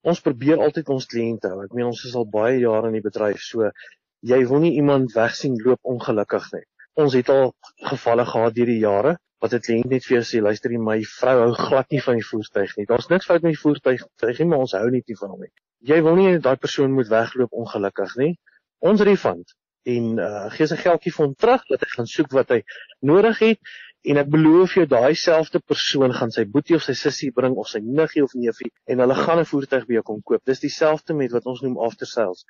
ons 0.01 0.21
probeer 0.21 0.57
altyd 0.57 0.89
ons 0.89 1.05
kliënte 1.05 1.47
hou. 1.47 1.63
Ek 1.63 1.73
meen 1.73 1.85
ons 1.91 2.05
is 2.05 2.15
al 2.15 2.25
baie 2.25 2.59
jare 2.59 2.87
in 2.87 2.93
die 2.93 3.07
bedryf, 3.09 3.41
so 3.41 3.71
jy 4.21 4.39
wil 4.49 4.59
nie 4.59 4.75
iemand 4.75 5.13
wegsien 5.15 5.55
loop 5.63 5.79
ongelukkig 5.93 6.51
nie. 6.53 6.65
Ons 6.99 7.15
het 7.15 7.29
al 7.29 7.53
gevalle 7.91 8.25
gehad 8.27 8.55
deur 8.55 8.71
die 8.71 8.81
jare 8.83 9.17
wat 9.39 9.53
'n 9.53 9.63
kliënt 9.65 9.89
net 9.89 10.03
vir 10.03 10.17
jou 10.17 10.25
sê 10.27 10.41
luister 10.43 10.71
jy 10.71 10.79
my 10.83 10.97
vrou 11.03 11.35
hou 11.41 11.53
glad 11.55 11.91
nie 11.91 12.01
van 12.01 12.15
die 12.19 12.27
voertuig 12.31 12.75
nie. 12.77 12.85
Daar's 12.85 13.07
niks 13.07 13.25
fout 13.25 13.41
met 13.41 13.55
die 13.55 13.61
voertuig, 13.61 14.01
sy 14.19 14.33
sê 14.35 14.45
maar 14.45 14.59
ons 14.59 14.75
hou 14.75 14.89
nie 14.89 15.03
van 15.21 15.29
hom 15.29 15.41
nie. 15.41 15.53
Jy 15.79 16.01
wil 16.03 16.15
nie 16.15 16.39
daai 16.39 16.57
persoon 16.57 16.91
moet 16.91 17.07
wegloop 17.07 17.51
ongelukkig 17.51 18.15
nie. 18.17 18.33
Ons 18.79 19.01
refund 19.01 19.55
en 19.83 20.19
uh, 20.19 20.49
gee 20.51 20.67
sy 20.67 20.75
geldjie 20.75 21.13
vir 21.15 21.25
hom 21.25 21.35
terug 21.35 21.63
dat 21.69 21.85
hy 21.85 21.89
gaan 21.95 22.07
soek 22.07 22.33
wat 22.35 22.49
hy 22.49 22.63
nodig 22.99 23.39
het 23.39 23.59
en 24.03 24.17
ek 24.17 24.27
beloof 24.31 24.75
jou 24.75 24.85
daai 24.85 25.15
selfde 25.15 25.59
persoon 25.59 26.13
gaan 26.13 26.31
sy 26.31 26.45
boetie 26.45 26.75
of 26.75 26.83
sy 26.83 26.93
sussie 26.93 27.31
bring 27.31 27.55
of 27.55 27.67
sy 27.67 27.79
niggie 27.79 28.23
of 28.23 28.35
neefie 28.35 28.71
en 28.91 28.99
hulle 28.99 29.15
gaan 29.15 29.39
'n 29.39 29.45
voertuig 29.45 29.87
by 29.87 29.93
jou 29.93 30.03
kom 30.03 30.21
koop. 30.21 30.43
Dis 30.45 30.59
dieselfde 30.59 31.13
met 31.13 31.31
wat 31.31 31.45
ons 31.45 31.61
noem 31.61 31.79
after 31.79 32.07
sales 32.07 32.43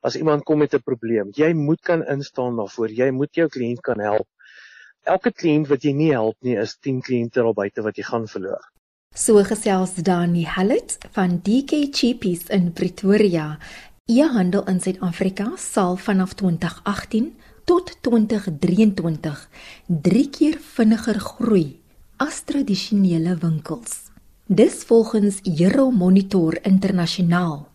as 0.00 0.16
iemand 0.16 0.42
kom 0.44 0.58
met 0.58 0.74
'n 0.74 0.82
probleem. 0.82 1.28
Jy 1.32 1.52
moet 1.52 1.80
kan 1.80 2.04
instaan 2.06 2.56
daarvoor. 2.56 2.90
Jy 2.90 3.10
moet 3.10 3.34
jou 3.34 3.48
kliënt 3.48 3.80
kan 3.80 4.00
help. 4.00 4.26
Elke 5.02 5.32
kliënt 5.32 5.68
wat 5.68 5.82
jy 5.82 5.92
nie 5.92 6.12
help 6.12 6.36
nie, 6.40 6.56
is 6.56 6.76
10 6.80 7.00
kliënte 7.00 7.42
daar 7.42 7.54
buite 7.54 7.82
wat 7.82 7.96
jy 7.96 8.02
gaan 8.02 8.26
verloor. 8.28 8.60
So 9.14 9.42
gesels 9.44 9.94
Dani 9.94 10.44
Hallet 10.44 10.98
van 11.10 11.40
DK 11.42 11.88
Cheapies 11.90 12.46
in 12.46 12.72
Pretoria. 12.72 13.58
Ie 14.06 14.22
handel 14.22 14.64
in 14.68 14.80
Suid-Afrika 14.80 15.52
sal 15.56 15.96
vanaf 15.96 16.34
2018 16.34 17.34
tot 17.64 17.96
2023 18.02 19.48
drie 19.86 20.28
keer 20.30 20.58
vinniger 20.58 21.18
groei 21.20 21.80
as 22.16 22.42
tradisionele 22.42 23.36
winkels. 23.36 24.10
Dis 24.46 24.82
volgens 24.84 25.40
Euromonitor 25.46 26.58
internasionaal. 26.62 27.69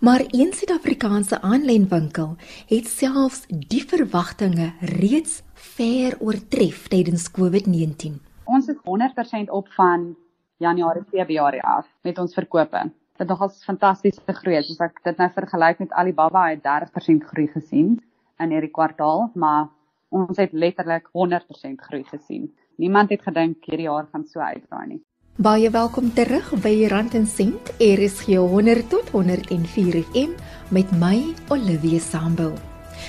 Maar 0.00 0.24
een 0.26 0.52
Suid-Afrikaanse 0.52 1.40
aanlynwinkel 1.40 2.36
het 2.68 2.86
selfs 2.86 3.44
die 3.48 3.84
verwagtinge 3.88 4.72
reeds 4.80 5.42
ver 5.54 6.16
oortref 6.20 6.88
tydens 6.88 7.30
COVID-19. 7.30 8.20
Ons 8.44 8.68
is 8.68 8.76
100% 8.76 9.50
op 9.50 9.68
van 9.76 10.16
Januarie 10.56 11.04
Februarie 11.10 11.62
af 11.62 11.86
met 12.02 12.18
ons 12.18 12.34
verkope. 12.34 12.82
Dit 13.14 13.22
het 13.22 13.28
nogals 13.28 13.64
fantastiese 13.64 14.34
groei. 14.40 14.56
As 14.58 14.80
ek 14.82 15.00
dit 15.06 15.18
nou 15.22 15.30
vergelyk 15.34 15.78
met 15.78 15.92
Alibaba 15.92 16.48
het 16.48 16.62
30% 16.66 17.26
groei 17.30 17.46
gesien 17.52 17.96
in 18.42 18.50
hierdie 18.50 18.72
kwartaal, 18.74 19.28
maar 19.34 19.68
ons 20.10 20.38
het 20.38 20.52
letterlik 20.52 21.06
100% 21.14 21.84
groei 21.88 22.02
gesien. 22.10 22.48
Niemand 22.76 23.10
het 23.14 23.22
gedink 23.22 23.64
hierdie 23.64 23.86
jaar 23.86 24.08
gaan 24.10 24.26
so 24.26 24.40
uitdraai 24.40 24.86
nie. 24.86 25.02
Baie 25.34 25.66
welkom 25.66 26.12
terug 26.14 26.52
by 26.62 26.86
Rand 26.86 27.16
en 27.18 27.24
Sent. 27.26 27.72
Hier 27.82 28.38
100 28.38 28.86
tot 28.86 29.08
104 29.10 30.04
FM 30.06 30.30
met 30.70 30.92
my 30.94 31.34
Olivia 31.50 31.98
Sambo. 31.98 32.52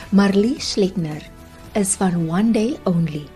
Marlie 0.10 0.60
Schletner 0.60 1.22
is 1.78 1.94
van 2.02 2.26
One 2.26 2.50
Day 2.52 2.80
Only, 2.90 3.28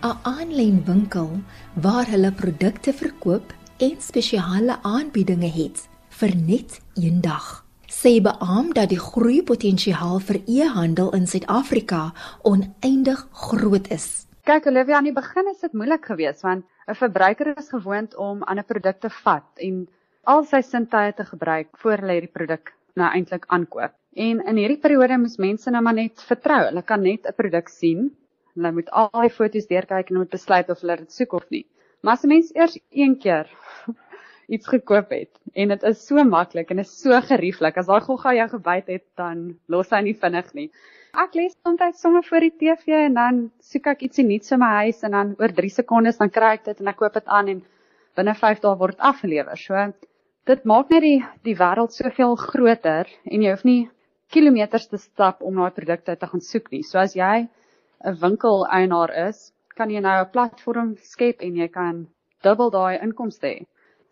'n 0.00 0.16
aanlyn 0.22 0.80
winkel 0.86 1.28
waar 1.74 2.08
hulle 2.08 2.32
produkte 2.32 2.92
verkoop 2.92 3.52
en 3.76 4.00
spesiale 4.00 4.78
aanbiedinge 4.82 5.52
het 5.52 5.88
vir 6.08 6.32
net 6.36 6.80
een 6.94 7.20
dag. 7.20 7.66
Sy 7.86 8.22
beamoen 8.22 8.72
dat 8.72 8.88
die 8.88 8.98
groeipotensiaal 8.98 10.20
vir 10.20 10.40
e-handel 10.46 11.12
in 11.12 11.26
Suid-Afrika 11.26 12.12
oneindig 12.42 13.28
groot 13.30 13.88
is. 13.88 14.24
Kyk 14.42 14.66
Olivia, 14.66 14.96
aan 14.96 15.04
die 15.04 15.12
begin 15.12 15.48
is 15.52 15.60
dit 15.60 15.72
moeilik 15.72 16.04
geweest 16.04 16.40
want 16.40 16.64
'n 16.88 16.96
verbruiker 16.96 17.52
is 17.58 17.68
gewoond 17.68 18.14
om 18.16 18.44
aan 18.44 18.58
'n 18.58 18.64
produk 18.72 19.00
te 19.00 19.10
vat 19.22 19.48
en 19.68 19.88
al 20.32 20.44
sy 20.44 20.60
sintuie 20.60 21.12
te 21.14 21.24
gebruik 21.24 21.68
voor 21.82 22.00
hulle 22.02 22.16
hierdie 22.16 22.36
produk 22.38 22.72
nou 23.00 23.08
eintlik 23.12 23.44
aankoop. 23.56 23.92
En 24.26 24.40
in 24.52 24.56
hierdie 24.56 24.80
periode 24.84 25.18
moes 25.18 25.36
mense 25.36 25.70
nou 25.70 25.82
maar 25.82 25.94
net 25.94 26.22
vertrou. 26.30 26.60
Hulle 26.68 26.82
kan 26.82 27.02
net 27.02 27.26
'n 27.26 27.36
produk 27.36 27.68
sien. 27.68 28.10
Hulle 28.54 28.72
moet 28.72 28.90
al 28.90 29.10
die 29.20 29.36
foto's 29.40 29.66
deurkyk 29.66 30.10
en 30.10 30.16
moet 30.22 30.30
besluit 30.30 30.70
of 30.70 30.80
hulle 30.80 30.96
dit 30.96 31.12
soek 31.12 31.32
of 31.32 31.50
nie. 31.50 31.66
Maar 32.02 32.12
as 32.12 32.24
'n 32.24 32.28
mens 32.28 32.54
eers 32.54 32.78
een 32.90 33.18
keer 33.18 33.46
iets 34.48 34.68
gekoop 34.72 35.10
het 35.12 35.32
en 35.54 35.72
dit 35.74 35.82
is 35.90 36.04
so 36.08 36.22
maklik 36.24 36.70
en 36.72 36.80
is 36.82 36.92
so 37.02 37.18
gerieflik, 37.30 37.76
as 37.76 37.88
daai 37.88 38.00
gogga 38.04 38.32
jou 38.36 38.48
gebyt 38.54 38.88
het, 38.94 39.04
dan 39.20 39.42
los 39.68 39.90
hy 39.92 40.00
nie 40.06 40.16
vinnig 40.16 40.54
nie. 40.56 40.68
Ek 41.18 41.34
lees 41.34 41.54
soms 41.64 42.00
sommer 42.00 42.24
voor 42.24 42.44
die 42.46 42.54
TV 42.60 42.96
en 43.06 43.14
dan 43.16 43.40
soek 43.64 43.86
ek 43.92 44.04
ietsie 44.06 44.24
nuuts 44.24 44.52
in 44.54 44.60
my 44.62 44.70
huis 44.84 45.02
en 45.04 45.16
dan 45.16 45.34
oor 45.40 45.52
3 45.60 45.70
sekondes 45.80 46.20
dan 46.20 46.30
kry 46.30 46.54
ek 46.58 46.64
dit 46.68 46.80
en 46.80 46.90
ek 46.92 46.98
koop 47.00 47.14
dit 47.16 47.32
aan 47.38 47.48
en 47.54 47.62
binne 48.16 48.34
5 48.34 48.60
dae 48.64 48.76
word 48.82 48.96
dit 48.96 49.06
afgelewer. 49.10 49.56
So 49.56 49.86
dit 50.48 50.64
maak 50.64 50.92
net 50.94 51.04
die 51.04 51.20
die 51.48 51.56
wêreld 51.56 51.96
soveel 51.96 52.36
groter 52.40 53.08
en 53.24 53.42
jy 53.44 53.54
hoef 53.54 53.64
nie 53.68 53.80
kilometers 54.32 54.88
te 54.88 55.00
stap 55.00 55.42
om 55.42 55.56
na 55.56 55.70
produkte 55.72 56.16
te 56.16 56.28
gaan 56.30 56.44
soek 56.44 56.70
nie. 56.72 56.82
So 56.82 56.98
as 56.98 57.16
jy 57.16 57.48
'n 58.04 58.20
winkel 58.20 58.66
eienaar 58.66 59.12
is, 59.28 59.52
kan 59.76 59.90
jy 59.90 60.00
nou 60.00 60.20
'n 60.22 60.30
platform 60.32 60.96
skep 61.02 61.42
en 61.42 61.56
jy 61.56 61.68
kan 61.68 62.06
dubbel 62.42 62.70
daai 62.70 63.02
inkomste 63.02 63.46
hê. 63.46 63.66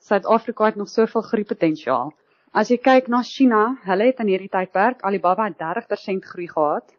Suid-Afrika 0.06 0.64
het 0.64 0.76
nog 0.78 0.88
soveel 0.88 1.22
groeipotensiaal. 1.26 2.12
As 2.54 2.68
jy 2.70 2.76
kyk 2.78 3.08
na 3.10 3.24
China, 3.26 3.62
hulle 3.88 4.04
het 4.06 4.20
in 4.22 4.28
hierdie 4.30 4.52
tydperk 4.52 5.00
Alibaba 5.08 5.48
30% 5.50 6.28
groei 6.30 6.46
gehad. 6.46 6.92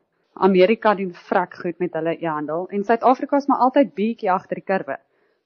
Amerika 0.47 0.91
doen 0.95 1.13
vrek 1.29 1.55
goed 1.61 1.79
met 1.79 1.95
hulle 1.95 2.17
e-handel 2.19 2.67
en 2.67 2.83
Suid-Afrika 2.83 3.39
is 3.39 3.47
maar 3.47 3.63
altyd 3.65 3.93
bietjie 3.95 4.31
agter 4.33 4.59
die 4.59 4.65
kurwe. 4.67 4.97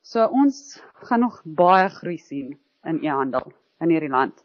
So 0.01 0.25
ons 0.25 0.81
gaan 1.05 1.21
nog 1.21 1.37
baie 1.45 1.89
groei 1.99 2.17
sien 2.17 2.55
in 2.89 3.03
e-handel 3.05 3.53
in 3.85 3.93
hierdie 3.93 4.09
land. 4.09 4.41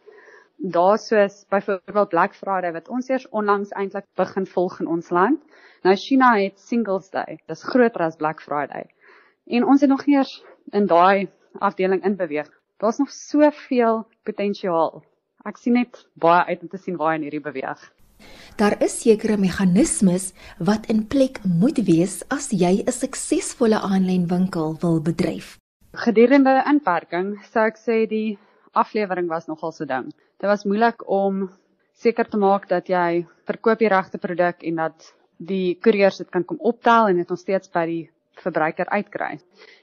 Daar 0.76 1.00
soos 1.00 1.40
byvoorbeeld 1.48 2.12
Black 2.12 2.36
Friday 2.36 2.72
wat 2.76 2.92
ons 2.92 3.08
eers 3.08 3.26
onlangs 3.28 3.72
eintlik 3.72 4.04
begin 4.20 4.46
volg 4.52 4.76
in 4.84 4.92
ons 4.92 5.08
land. 5.10 5.40
Nou 5.88 5.96
China 5.96 6.34
het 6.36 6.60
Singles 6.60 7.08
Day. 7.16 7.40
Dis 7.48 7.64
groter 7.64 8.04
as 8.10 8.20
Black 8.20 8.44
Friday. 8.44 8.86
En 9.46 9.64
ons 9.64 9.80
het 9.80 9.90
nog 9.90 10.04
nie 10.06 10.20
eers 10.20 10.36
in 10.76 10.86
daai 10.86 11.28
afdeling 11.64 12.04
inbeweeg. 12.04 12.52
Daar's 12.76 12.98
nog 12.98 13.10
soveel 13.10 14.04
potensiaal 14.22 15.04
ek 15.46 15.60
sien 15.62 15.76
net 15.78 16.00
baie 16.18 16.42
uit 16.50 16.64
om 16.64 16.70
te 16.72 16.80
sien 16.80 16.96
waar 17.00 17.14
in 17.16 17.24
hierdie 17.26 17.42
beweeg. 17.42 17.82
Daar 18.60 18.74
is 18.82 18.96
sekere 19.02 19.36
meganismes 19.40 20.32
wat 20.68 20.88
in 20.92 21.04
plek 21.12 21.38
moet 21.60 21.78
wees 21.88 22.22
as 22.36 22.48
jy 22.50 22.82
'n 22.82 22.92
suksesvolle 22.92 23.78
aanlyn 23.90 24.26
winkel 24.32 24.76
wil 24.82 25.00
bedryf. 25.00 25.58
Gedurende 26.04 26.64
inperking 26.72 27.36
sou 27.52 27.64
ek 27.66 27.78
sê 27.78 28.06
die 28.08 28.38
aflewering 28.72 29.28
was 29.28 29.46
nogal 29.46 29.72
so 29.72 29.84
ding. 29.84 30.12
Dit 30.40 30.48
was 30.50 30.64
moeilik 30.64 31.08
om 31.08 31.50
seker 31.94 32.28
te 32.28 32.36
maak 32.36 32.68
dat 32.68 32.88
jy 32.88 33.26
verkoop 33.46 33.78
die 33.78 33.88
regte 33.88 34.18
produk 34.18 34.62
en 34.62 34.74
dat 34.76 35.14
die 35.38 35.78
koeriers 35.80 36.18
dit 36.18 36.30
kan 36.30 36.44
kom 36.44 36.58
optel 36.60 37.08
en 37.08 37.16
dit 37.16 37.28
nog 37.28 37.38
steeds 37.38 37.68
by 37.72 37.86
die 37.86 38.10
verbruiker 38.44 38.88
uitkry. 38.88 39.36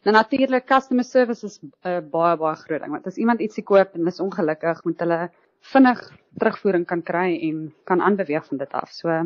Nou 0.06 0.14
natuurlik 0.16 0.66
customer 0.70 1.04
service 1.04 1.46
is 1.46 1.60
'n 1.62 1.72
uh, 1.86 2.00
baie 2.00 2.38
baie 2.38 2.56
groot 2.56 2.82
ding 2.82 2.92
want 2.92 3.08
as 3.08 3.18
iemand 3.18 3.40
ietsie 3.40 3.64
koop 3.64 3.96
en 3.96 4.08
is 4.08 4.20
ongelukkig, 4.20 4.84
moet 4.84 5.00
hulle 5.00 5.30
vinnig 5.74 6.02
terugvoering 6.40 6.86
kan 6.86 7.02
kry 7.02 7.40
en 7.50 7.74
kan 7.84 8.02
aanbeweeg 8.02 8.46
van 8.46 8.58
dit 8.58 8.72
af. 8.72 8.92
So 8.92 9.24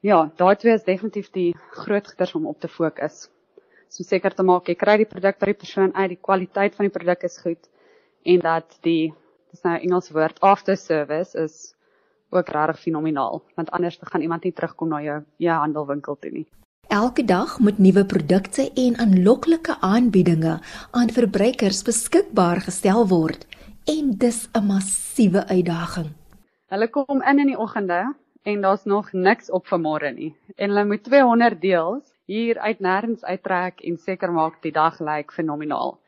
ja, 0.00 0.30
daai 0.36 0.56
twee 0.56 0.74
is 0.74 0.84
definitief 0.84 1.30
die 1.30 1.54
groot 1.70 2.06
goeders 2.06 2.34
om 2.34 2.46
op 2.46 2.60
te 2.60 2.68
fokus. 2.68 3.28
So 3.88 4.02
seker 4.02 4.34
te 4.34 4.42
maak 4.42 4.68
jy 4.68 4.74
kry 4.74 4.96
die 4.96 5.10
produk 5.10 5.38
by 5.38 5.52
die 5.52 5.60
persoon 5.60 5.94
uit, 5.94 6.08
die 6.08 6.20
kwaliteit 6.20 6.74
van 6.74 6.88
die 6.88 6.94
produk 6.98 7.22
is 7.22 7.38
goed 7.38 7.70
en 8.24 8.40
dat 8.40 8.78
die 8.82 9.14
dis 9.52 9.62
nou 9.62 9.76
Engels 9.78 10.10
woord 10.10 10.40
after 10.40 10.76
service 10.76 11.38
is 11.38 11.74
ook 12.34 12.48
regtig 12.48 12.80
fenomenaal, 12.82 13.42
want 13.54 13.70
anders 13.70 13.98
gaan 14.02 14.24
iemand 14.24 14.44
nie 14.44 14.52
terugkom 14.52 14.88
na 14.88 15.00
jou 15.02 15.20
jou 15.38 15.58
handelwinkel 15.60 16.16
toe 16.18 16.30
nie. 16.30 16.46
Elke 16.88 17.24
dag 17.24 17.58
moet 17.58 17.78
nuwe 17.78 18.04
produkte 18.04 18.70
en 18.74 18.96
aanloklike 18.96 19.76
aanbiedinge 19.80 20.58
aan 20.90 21.10
verbruikers 21.10 21.82
beskikbaar 21.82 22.60
gestel 22.60 23.08
word 23.08 23.46
en 23.88 24.10
dis 24.18 24.48
'n 24.52 24.66
massiewe 24.66 25.46
uitdaging. 25.48 26.12
Hulle 26.68 26.88
kom 26.88 27.22
in 27.22 27.38
in 27.38 27.46
die 27.46 27.58
oggende 27.58 28.14
en 28.42 28.60
daar's 28.60 28.84
nog 28.84 29.12
niks 29.12 29.50
op 29.50 29.66
vir 29.66 29.78
môre 29.78 30.12
nie. 30.12 30.36
En 30.56 30.68
hulle 30.68 30.84
moet 30.84 31.04
200 31.04 31.60
deels 31.60 32.04
hier 32.26 32.58
uit 32.58 32.78
nêrens 32.80 33.24
uittrek 33.24 33.80
en 33.80 33.96
seker 33.96 34.32
maak 34.32 34.62
die 34.62 34.72
dag 34.72 35.00
lyk 35.00 35.32
fenomenaal. 35.32 35.98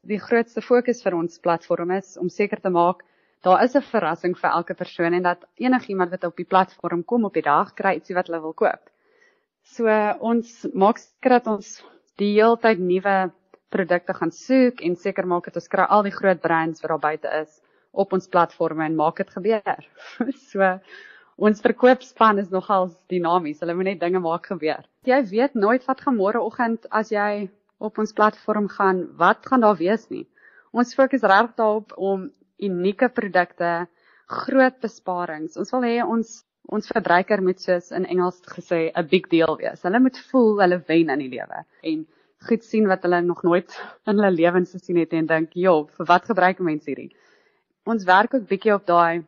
Die 0.00 0.18
grootste 0.18 0.62
fokus 0.62 1.02
vir 1.02 1.14
ons 1.14 1.38
platform 1.38 1.90
is 1.90 2.16
om 2.18 2.28
seker 2.28 2.60
te 2.60 2.70
maak 2.70 3.04
daar 3.42 3.62
is 3.62 3.74
'n 3.74 3.82
verrassing 3.82 4.38
vir 4.38 4.50
elke 4.50 4.74
persoon 4.74 5.12
en 5.12 5.22
dat 5.22 5.46
enigiemand 5.54 6.10
wat 6.10 6.24
op 6.24 6.36
die 6.36 6.44
platform 6.44 7.04
kom 7.04 7.24
op 7.24 7.34
die 7.34 7.42
dag 7.42 7.74
kry 7.74 7.94
ietsie 7.94 8.14
wat 8.14 8.26
hulle 8.26 8.40
wil 8.40 8.52
koop. 8.52 8.90
So 9.70 9.86
ons 10.26 10.50
maak 10.74 10.98
seker 10.98 11.36
dat 11.38 11.48
ons 11.52 11.68
die 12.20 12.32
hele 12.34 12.58
tyd 12.62 12.80
nuwe 12.82 13.16
produkte 13.70 14.16
gaan 14.16 14.32
soek 14.34 14.82
en 14.82 14.96
seker 14.98 15.28
maak 15.30 15.46
dat 15.46 15.60
ons 15.60 15.70
kry 15.70 15.86
al 15.86 16.02
die 16.06 16.14
groot 16.14 16.40
brands 16.42 16.82
wat 16.82 16.90
daar 16.90 17.04
buite 17.04 17.34
is 17.42 17.60
op 17.92 18.12
ons 18.16 18.26
platforms 18.30 18.84
en 18.86 18.98
maak 18.98 19.22
dit 19.22 19.30
gebeur. 19.36 19.86
so 20.50 20.72
ons 21.40 21.62
verkoopspan 21.64 22.42
is 22.42 22.50
nogal 22.50 22.90
dinamies. 23.12 23.62
Hulle 23.62 23.76
moet 23.78 23.92
net 23.92 24.02
dinge 24.02 24.20
maak 24.22 24.50
gebeur. 24.50 24.82
Jy 25.08 25.22
weet 25.30 25.54
nooit 25.54 25.86
wat 25.88 26.02
gaan 26.04 26.18
môreoggend 26.18 26.90
as 26.90 27.14
jy 27.14 27.48
op 27.80 27.98
ons 28.02 28.12
platform 28.12 28.68
gaan, 28.68 29.06
wat 29.22 29.46
gaan 29.48 29.64
daar 29.64 29.78
wees 29.78 30.10
nie. 30.10 30.26
Ons 30.76 30.94
fokus 30.98 31.24
regtig 31.24 31.56
daarop 31.62 31.94
om 31.96 32.28
unieke 32.60 33.08
produkte, 33.08 33.86
groot 34.30 34.76
besparings. 34.82 35.56
Ons 35.58 35.72
wil 35.74 35.86
hê 35.88 35.96
ons 36.04 36.40
ons 36.68 36.88
verbruiker 36.92 37.42
moet 37.42 37.60
soos 37.60 37.90
in 37.96 38.06
Engels 38.06 38.40
gesê 38.56 38.90
'n 38.94 39.08
big 39.08 39.28
deal 39.28 39.56
wees. 39.56 39.82
Hulle 39.82 40.00
moet 40.00 40.18
voel 40.30 40.60
hulle 40.60 40.82
wen 40.86 41.10
in 41.10 41.18
die 41.18 41.28
lewe 41.28 41.64
en 41.82 42.06
goed 42.48 42.64
sien 42.64 42.86
wat 42.88 43.02
hulle 43.02 43.20
nog 43.22 43.42
nooit 43.42 43.70
in 44.08 44.16
hulle 44.16 44.30
lewens 44.30 44.72
gesien 44.72 44.96
het 44.96 45.12
en 45.12 45.26
dink, 45.26 45.50
"Jo, 45.54 45.88
vir 45.96 46.06
wat 46.06 46.24
gebruik 46.24 46.58
mense 46.58 46.90
hierdie?" 46.90 47.14
Ons 47.86 48.04
werk 48.04 48.34
ook 48.34 48.46
bietjie 48.48 48.74
op 48.74 48.86
daai 48.86 49.24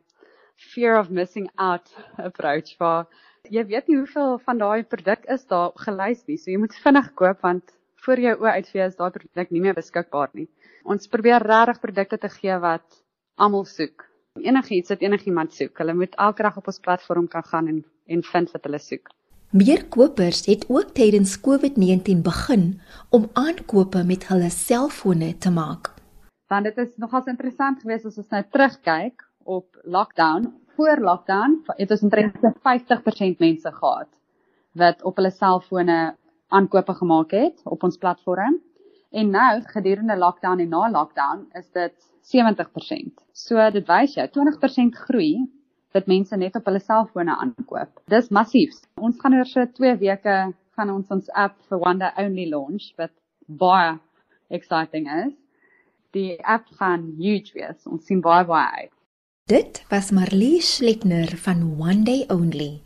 fear 0.57 0.99
of 0.99 1.11
missing 1.11 1.51
out 1.57 1.89
approach 2.29 2.77
waar 2.79 3.07
jy 3.51 3.65
weet 3.67 3.89
nie 3.89 3.97
hoeveel 3.97 4.39
van 4.39 4.59
daai 4.59 4.85
produk 4.85 5.25
is 5.35 5.47
daar 5.47 5.73
gelys 5.85 6.27
nie. 6.27 6.37
So 6.37 6.51
jy 6.51 6.59
moet 6.59 6.77
vinnig 6.85 7.15
koop 7.15 7.41
want 7.43 7.75
voor 8.05 8.19
jou 8.19 8.35
oë 8.43 8.55
uitvee 8.59 8.87
is 8.87 8.97
daai 8.97 9.11
produk 9.11 9.51
nie 9.51 9.61
meer 9.61 9.75
beskikbaar 9.75 10.31
nie. 10.35 10.49
Ons 10.85 11.09
probeer 11.09 11.43
regtig 11.43 11.81
produkte 11.81 12.19
te 12.19 12.29
gee 12.29 12.59
wat 12.63 13.03
almal 13.37 13.65
soek. 13.65 14.12
Enigiets 14.41 14.89
wat 14.89 15.03
enigiemand 15.05 15.53
soek. 15.53 15.77
Hulle 15.79 15.95
moet 15.95 16.15
elke 16.17 16.43
dag 16.43 16.57
op 16.57 16.69
ons 16.71 16.79
platform 16.81 17.27
kan 17.29 17.45
gaan 17.45 17.67
en 17.69 17.83
en 18.07 18.23
vind 18.23 18.51
wat 18.51 18.65
hulle 18.67 18.79
soek. 18.79 19.11
Meer 19.51 19.85
kopers 19.95 20.47
het 20.47 20.65
ook 20.69 20.95
tydens 20.97 21.37
COVID-19 21.41 22.23
begin 22.25 22.81
om 23.11 23.29
aankope 23.33 24.03
met 24.05 24.27
hulle 24.29 24.49
selfone 24.51 25.29
te 25.39 25.51
maak. 25.51 25.93
Want 26.49 26.65
dit 26.65 26.79
is 26.79 26.91
nogals 26.97 27.29
interessant 27.31 27.81
geweest 27.81 28.09
as 28.09 28.19
ons 28.19 28.33
nou 28.33 28.43
terugkyk 28.51 29.23
op 29.45 29.79
lockdown. 29.85 30.49
Voor 30.77 31.01
lockdown 31.01 31.61
het 31.77 31.91
ons 31.91 32.03
omtrent 32.03 32.37
50% 32.41 33.39
mense 33.39 33.73
gehad 33.73 34.09
wat 34.73 35.03
op 35.03 35.17
hulle 35.21 35.31
selfone 35.31 36.17
aankope 36.49 36.95
gemaak 36.95 37.31
het 37.31 37.61
op 37.65 37.83
ons 37.83 37.97
platform. 37.97 38.59
En 39.11 39.31
nou 39.31 39.61
gedurende 39.77 40.17
lockdown 40.17 40.61
en 40.65 40.69
na 40.69 40.91
lockdown 40.91 41.47
is 41.53 41.69
dit 41.73 42.12
70%. 42.23 43.11
So 43.33 43.59
dit 43.75 43.89
wys 43.89 44.17
jou 44.17 44.27
20% 44.39 44.99
groei 45.07 45.35
dat 45.93 46.09
mense 46.09 46.37
net 46.37 46.57
op 46.57 46.69
hulle 46.71 46.81
selfone 46.81 47.35
aankoop. 47.37 48.01
Dis 48.09 48.31
massief. 48.33 48.75
Ons 48.97 49.21
gaan 49.21 49.37
oor 49.37 49.49
so 49.49 49.67
2 49.67 49.99
weke 50.01 50.37
gaan 50.77 50.93
ons 50.93 51.11
ons 51.13 51.29
app 51.37 51.59
vir 51.69 51.83
Day 51.85 52.13
Only 52.19 52.49
launch 52.49 52.93
wat 53.01 53.13
baie 53.47 53.99
exciting 54.49 55.09
is. 55.27 55.35
Die 56.17 56.37
app 56.45 56.69
gaan 56.79 57.13
huge 57.21 57.53
wees. 57.57 57.85
Ons 57.89 58.07
sien 58.09 58.21
baie 58.25 58.45
baie 58.49 58.85
uit. 58.85 58.95
Dit 59.51 59.83
was 59.91 60.13
Marlie 60.15 60.63
Schletner 60.63 61.37
van 61.45 61.65
One 61.81 62.05
Day 62.09 62.25
Only. 62.31 62.81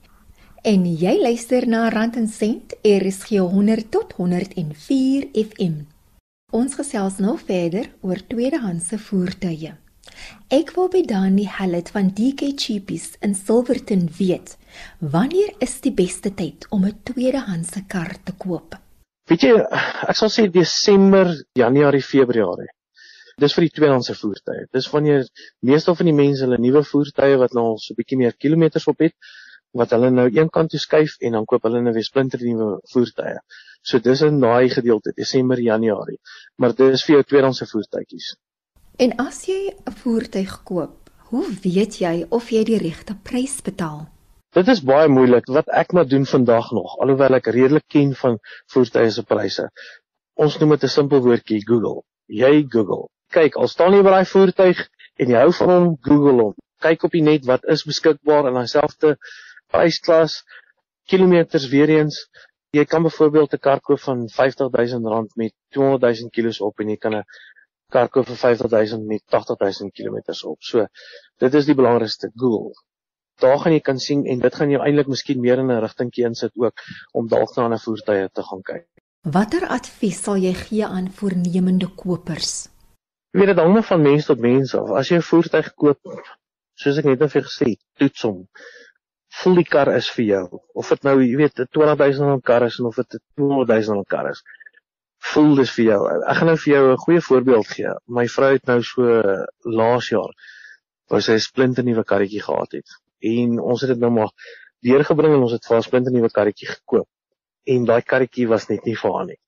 En 0.66 0.86
jy 0.86 1.12
luister 1.20 1.66
na 1.70 1.88
Rand 1.94 2.16
en 2.18 2.26
Sent, 2.26 2.74
RSG 2.82 3.38
100 3.38 3.90
tot 3.94 4.16
104 4.18 5.28
FM. 5.30 5.84
Ons 6.54 6.76
gesels 6.78 7.16
nou 7.18 7.32
verder 7.42 7.88
oor 8.06 8.20
tweedehandse 8.30 9.00
voertuie. 9.02 9.72
Ek 10.54 10.68
wil 10.76 10.86
by 10.92 11.00
Dani 11.02 11.42
Hallet 11.50 11.88
van 11.90 12.12
DK 12.14 12.52
Cheapies 12.54 13.16
in 13.26 13.34
Silverton 13.34 14.04
weet, 14.14 14.52
wanneer 15.00 15.50
is 15.58 15.80
die 15.82 15.90
beste 15.90 16.30
tyd 16.30 16.68
om 16.70 16.86
'n 16.86 16.94
tweedehandse 17.02 17.82
kar 17.88 18.14
te 18.22 18.32
koop? 18.38 18.76
Weet 19.26 19.42
jy, 19.42 19.58
ek 20.06 20.16
sal 20.16 20.30
sê 20.30 20.46
Desember, 20.46 21.34
Januarie, 21.58 22.02
Februarie. 22.02 22.70
Dis 23.38 23.52
vir 23.52 23.66
die 23.66 23.74
tweedehandse 23.74 24.14
voertuie. 24.14 24.68
Dis 24.72 24.86
wanneer 24.92 25.26
meeste 25.60 25.96
van 25.96 26.06
die 26.06 26.14
mense 26.14 26.44
hulle 26.44 26.58
nuwe 26.62 26.84
voertuie 26.84 27.42
wat 27.42 27.54
nou 27.54 27.72
al 27.72 27.78
so 27.78 27.92
'n 27.92 27.98
bietjie 27.98 28.18
meer 28.18 28.38
kilometers 28.38 28.86
op 28.86 29.02
het, 29.02 29.14
wat 29.80 29.92
hulle 29.94 30.10
nou 30.10 30.26
een 30.32 30.50
kant 30.50 30.70
toe 30.70 30.80
skuif 30.80 31.16
en 31.20 31.38
dan 31.38 31.44
koop 31.44 31.62
hulle 31.68 31.80
'n 31.80 32.02
splinter 32.02 32.42
nuwe 32.42 32.80
voertuie. 32.92 33.38
So 33.82 33.98
dis 33.98 34.22
in 34.22 34.40
daai 34.40 34.68
gedeelte 34.68 35.12
Desember, 35.14 35.60
Januarie. 35.60 36.18
Maar 36.56 36.74
dis 36.74 37.04
vir 37.04 37.14
jou 37.14 37.22
tweedehandse 37.22 37.66
voertuitjies. 37.66 38.36
En 38.98 39.16
as 39.28 39.44
jy 39.46 39.74
'n 39.86 39.92
voertuig 39.92 40.62
koop, 40.64 41.10
hoe 41.30 41.46
weet 41.62 41.98
jy 42.00 42.26
of 42.30 42.50
jy 42.50 42.64
die 42.64 42.78
regte 42.78 43.14
prys 43.22 43.60
betaal? 43.62 44.06
Dit 44.56 44.68
is 44.68 44.80
baie 44.80 45.08
moeilik 45.08 45.46
wat 45.52 45.68
ek 45.68 45.92
maar 45.92 46.08
doen 46.08 46.26
vandag 46.26 46.70
nog, 46.72 46.98
alhoewel 47.04 47.34
ek 47.34 47.46
redelik 47.46 47.84
ken 47.92 48.14
van 48.14 48.38
voertuie 48.72 49.10
se 49.10 49.22
pryse. 49.22 49.68
Ons 50.34 50.58
noem 50.58 50.70
dit 50.70 50.84
'n 50.84 50.88
simpel 50.88 51.20
woordjie 51.20 51.60
Google. 51.66 52.02
Jy 52.26 52.64
Google. 52.68 53.08
Kyk, 53.30 53.56
al 53.56 53.68
staan 53.68 53.92
jy 53.92 54.02
by 54.02 54.10
daai 54.10 54.24
voertuig 54.24 54.88
en 55.18 55.28
jy 55.28 55.42
hou 55.44 55.52
van 55.52 55.70
hom, 55.70 55.96
Google 56.00 56.42
hom. 56.42 56.54
Kyk 56.80 57.04
op 57.04 57.12
die 57.12 57.22
net 57.22 57.44
wat 57.44 57.64
is 57.64 57.84
beskikbaar 57.84 58.48
in 58.48 58.54
daai 58.54 58.66
selfde 58.66 59.16
prysklas 59.72 60.42
kilometers 61.06 61.68
weer 61.68 61.88
eens 61.88 62.28
jy 62.76 62.84
kan 62.84 63.02
byvoorbeeld 63.02 63.52
'n 63.52 63.64
kar 63.66 63.80
koop 63.80 64.00
van 64.00 64.28
R50000 64.28 65.34
met 65.34 65.52
200000 65.68 66.30
km 66.30 66.64
op 66.64 66.80
en 66.80 66.88
jy 66.88 66.96
kan 66.96 67.14
'n 67.14 67.24
kar 67.94 68.08
koop 68.08 68.26
vir 68.26 68.36
R50000 68.36 69.06
met 69.06 69.22
80000 69.26 69.92
km 69.92 70.18
op. 70.48 70.62
So 70.62 70.86
dit 71.38 71.54
is 71.54 71.64
die 71.66 71.74
belangrikste 71.74 72.30
Google. 72.34 72.74
Daar 73.40 73.58
gaan 73.58 73.72
jy 73.72 73.80
kan 73.80 73.98
sien 73.98 74.24
en 74.26 74.38
dit 74.38 74.54
gaan 74.54 74.70
jou 74.70 74.82
eintlik 74.82 75.08
miskien 75.08 75.40
meer 75.40 75.58
in 75.58 75.70
'n 75.70 75.80
rigtingkie 75.80 76.24
insit 76.24 76.52
ook 76.54 76.76
om 77.12 77.28
dalk 77.28 77.56
na 77.56 77.68
'n 77.68 77.78
voertuie 77.78 78.28
te 78.32 78.42
gaan 78.42 78.62
kyk. 78.62 78.86
Watter 79.22 79.66
advies 79.66 80.22
sal 80.22 80.36
jy 80.36 80.54
gee 80.54 80.86
aan 80.86 81.10
voornemende 81.10 81.88
kopers? 81.94 82.68
Jy 83.30 83.40
weet 83.40 83.56
dit 83.56 83.58
hang 83.58 83.84
van 83.84 84.02
mens 84.02 84.26
tot 84.26 84.38
mens 84.38 84.74
af. 84.74 84.90
As 84.90 85.08
jy 85.08 85.16
'n 85.16 85.22
voertuig 85.22 85.74
koop, 85.74 86.00
soos 86.74 86.98
ek 86.98 87.04
net 87.04 87.18
nou 87.18 87.28
vir 87.28 87.42
gesê, 87.42 87.76
toets 87.98 88.22
hom 88.22 88.48
voel 89.40 89.58
die 89.60 89.68
kar 89.68 89.90
is 89.94 90.08
vir 90.16 90.24
jou. 90.24 90.44
Of 90.74 90.90
dit 90.92 91.02
nou, 91.08 91.16
jy 91.22 91.36
weet, 91.40 91.60
'n 91.60 91.68
20000 91.78 92.28
rand 92.30 92.44
kar 92.44 92.66
is 92.66 92.78
of 92.80 92.96
dit 92.96 93.14
'n 93.14 93.22
200000 93.40 93.96
rand 93.96 94.08
kar 94.08 94.30
is. 94.30 94.42
Voel 95.32 95.54
dis 95.56 95.72
vir 95.76 95.84
jou. 95.84 96.00
Ek 96.30 96.36
gaan 96.36 96.46
nou 96.52 96.56
vir 96.56 96.72
jou 96.72 96.84
'n 96.92 97.02
goeie 97.04 97.22
voorbeeld 97.28 97.68
gee. 97.68 97.92
My 98.06 98.26
vrou 98.28 98.52
het 98.52 98.66
nou 98.66 98.82
so 98.82 99.02
laas 99.62 100.08
jaar 100.08 100.32
wou 101.10 101.20
sy 101.20 101.32
'n 101.32 101.40
splinte 101.48 101.82
nuwe 101.82 102.04
karretjie 102.04 102.42
gehad 102.42 102.72
het. 102.72 102.88
En 103.20 103.60
ons 103.60 103.80
het 103.80 103.90
dit 103.90 103.98
nou 103.98 104.10
maar 104.10 104.30
deurgebring 104.80 105.34
en 105.34 105.42
ons 105.42 105.52
het 105.52 105.66
vir 105.66 105.76
'n 105.76 105.82
splinte 105.82 106.10
nuwe 106.10 106.30
karretjie 106.30 106.68
gekoop. 106.68 107.08
En 107.64 107.84
daai 107.84 108.02
karretjie 108.02 108.48
was 108.48 108.68
net 108.68 108.84
nie 108.84 108.96
vir 108.96 109.12
haar 109.12 109.26
nie. 109.26 109.40